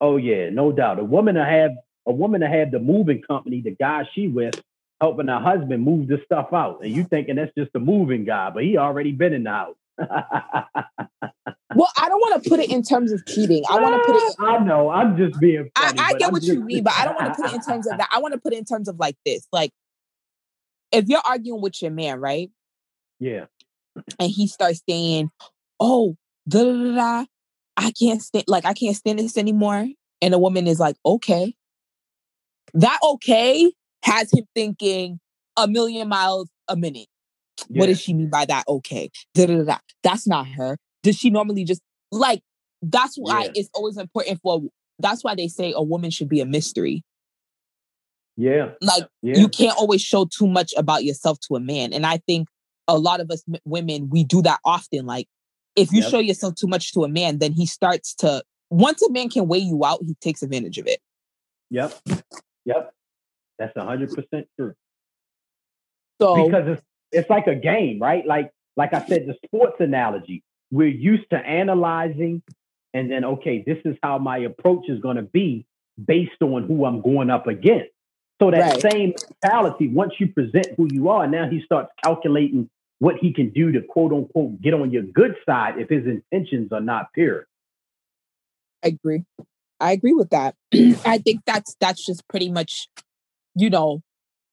[0.00, 1.00] Oh yeah, no doubt.
[1.00, 1.72] A woman to have
[2.06, 4.60] a woman to have the moving company, the guy she with,
[5.00, 8.50] helping her husband move the stuff out, and you thinking that's just a moving guy,
[8.50, 9.76] but he already been in the house.
[11.76, 13.64] Well, I don't want to put it in terms of cheating.
[13.68, 14.36] I want to put it.
[14.38, 14.90] Ah, I know.
[14.90, 15.68] I'm just being.
[15.74, 17.42] I, Funny, I but get I'm what just- you mean, but I don't want to
[17.42, 18.08] put it in terms of that.
[18.12, 19.46] I want to put it in terms of like this.
[19.52, 19.72] Like,
[20.92, 22.48] if you're arguing with your man, right,
[23.18, 23.46] yeah.
[24.20, 25.30] and he starts saying,
[25.80, 26.16] "Oh,
[26.48, 27.24] da da, da
[27.76, 29.88] I can't stand, like, I can't stand this anymore,"
[30.22, 31.56] and the woman is like, "Okay,"
[32.74, 33.72] that okay
[34.04, 35.18] has him thinking
[35.56, 37.08] a million miles a minute.
[37.68, 38.64] What does she mean by that?
[38.68, 39.10] Okay.
[39.34, 39.78] Da, da, da, da.
[40.02, 40.76] That's not her.
[41.02, 41.80] Does she normally just
[42.10, 42.42] like
[42.82, 43.50] that's why Yeah.
[43.54, 44.62] it's always important for
[44.98, 47.02] that's why they say a woman should be a mystery.
[48.36, 48.72] Yeah.
[48.80, 49.38] Like Yeah.
[49.38, 51.92] you can't always show too much about yourself to a man.
[51.92, 52.48] And I think
[52.88, 55.06] a lot of us m- women, we do that often.
[55.06, 55.26] Like
[55.76, 56.10] if you Yep.
[56.10, 59.46] show yourself too much to a man, then he starts to once a man can
[59.46, 61.00] weigh you out, he takes advantage of it.
[61.70, 61.92] Yep.
[62.64, 62.94] Yep.
[63.58, 64.74] That's hundred percent true.
[66.20, 66.82] So because it's
[67.14, 68.26] it's like a game, right?
[68.26, 70.42] Like like I said, the sports analogy.
[70.70, 72.42] We're used to analyzing,
[72.92, 75.66] and then okay, this is how my approach is going to be
[76.02, 77.90] based on who I'm going up against.
[78.42, 78.82] So that Right.
[78.82, 83.50] same mentality, once you present who you are, now he starts calculating what he can
[83.50, 87.46] do to quote unquote get on your good side if his intentions are not pure.
[88.82, 89.24] I agree.
[89.80, 90.56] I agree with that.
[91.04, 92.88] I think that's that's just pretty much,
[93.54, 94.02] you know,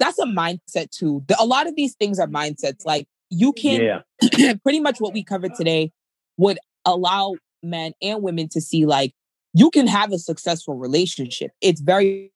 [0.02, 1.24] that's a mindset too.
[1.28, 2.86] The- a lot of these things are mindsets.
[2.86, 5.92] Like you can Yeah, pretty much what we covered today
[6.38, 9.14] would allow men and women to see like
[9.54, 11.52] you can have a successful relationship.
[11.62, 12.32] It's very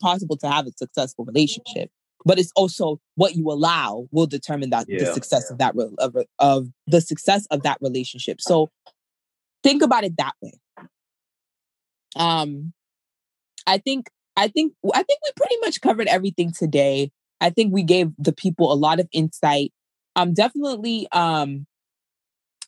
[0.00, 1.90] possible to have a successful relationship,
[2.24, 5.12] but it's also what you allow will determine that the Yeah.
[5.12, 8.40] success of that of, of the success of that relationship.
[8.40, 8.70] So
[9.62, 10.52] think about it that way.
[12.16, 12.72] Um,
[13.66, 17.10] I think I think I think we pretty much covered everything today.
[17.40, 19.72] I think we gave the people a lot of insight.
[20.16, 21.66] Um, definitely, um,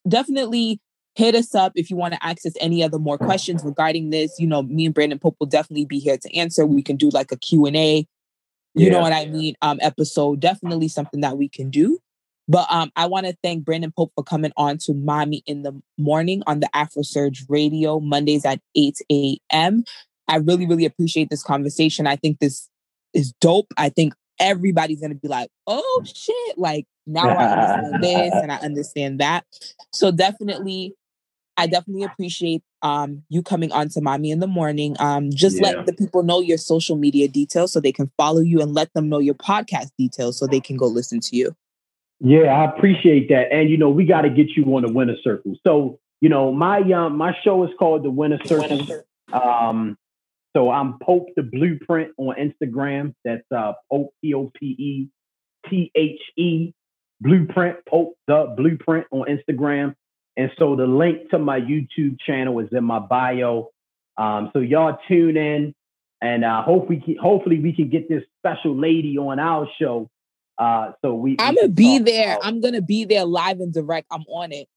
[0.08, 0.80] definitely
[1.14, 4.38] hit us up if you want to access any other more questions regarding this.
[4.38, 6.66] You know, me and Brandon Pope will definitely be here to answer.
[6.66, 8.06] We can do like a Q and A.
[8.74, 9.54] You know what I mean?
[9.62, 11.98] Um, episode definitely something that we can do.
[12.48, 15.80] But um, I want to thank Brandon Pope for coming on to Mommy in the
[15.98, 19.84] morning on the Afro Surge Radio Mondays at 8 a.m.
[20.28, 22.06] I really, really appreciate this conversation.
[22.06, 22.68] I think this
[23.14, 23.72] is dope.
[23.76, 28.56] I think everybody's gonna be like, oh shit, like now I understand this and I
[28.62, 29.44] understand that.
[29.92, 30.94] So definitely,
[31.56, 34.96] I definitely appreciate um you coming on to Mommy in the morning.
[34.98, 35.68] Um just Yeah.
[35.68, 38.92] let the people know your social media details so they can follow you and let
[38.94, 41.54] them know your podcast details so they can go listen to you.
[42.20, 43.52] Yeah, I appreciate that.
[43.52, 45.54] And you know, we got to get you on the winner circle.
[45.66, 48.86] So, you know, my um my show is called the Winner Circle.
[49.32, 49.98] Um,
[50.56, 53.14] so I'm Pope the Blueprint on Instagram.
[53.24, 55.08] That's uh Pope P O P E
[55.68, 56.72] T H E
[57.20, 59.94] Blueprint Pope the Blueprint on Instagram.
[60.38, 63.70] And so the link to my YouTube channel is in my bio.
[64.18, 65.74] Um, so y'all tune in,
[66.22, 70.08] and uh, hope we can, hopefully we can get this special lady on our show.
[70.58, 72.36] Uh, so we we I'm gonna be there.
[72.36, 74.06] about- I'm gonna be there live and direct.
[74.10, 74.68] I'm on it.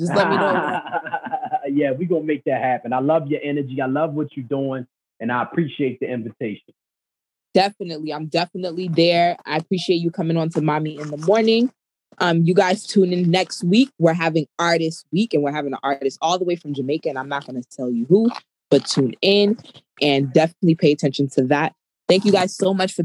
[0.00, 0.80] Just let me know.
[1.72, 2.92] yeah, we're gonna make that happen.
[2.92, 3.80] I love your energy.
[3.80, 4.86] I love what you're doing,
[5.20, 6.74] and I appreciate the invitation.
[7.54, 8.12] Definitely.
[8.12, 9.36] I'm definitely there.
[9.46, 11.72] I appreciate you coming on to Mommy in the morning.
[12.18, 13.90] Um, you guys tune in next week.
[13.98, 17.08] We're having artist week and we're having an artist all the way from Jamaica.
[17.08, 18.30] And I'm not gonna tell you who,
[18.70, 19.58] but tune in
[20.02, 21.74] and definitely pay attention to that.
[22.08, 23.04] Thank you guys so much for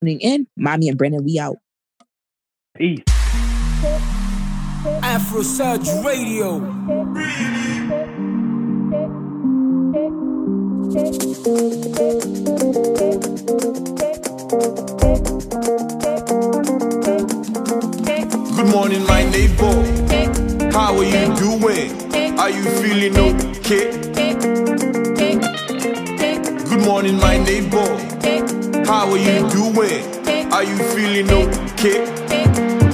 [0.00, 0.46] tuning in.
[0.56, 1.56] Mommy and Brandon, we out.
[2.76, 3.02] Peace.
[5.02, 6.60] Afro Surge Radio.
[10.86, 11.02] Good
[18.70, 19.82] morning, my neighbor.
[20.70, 22.38] How are you doing?
[22.38, 23.90] Are you feeling okay?
[26.68, 27.98] Good morning, my neighbor.
[28.86, 30.52] How are you doing?
[30.52, 32.85] Are you feeling okay?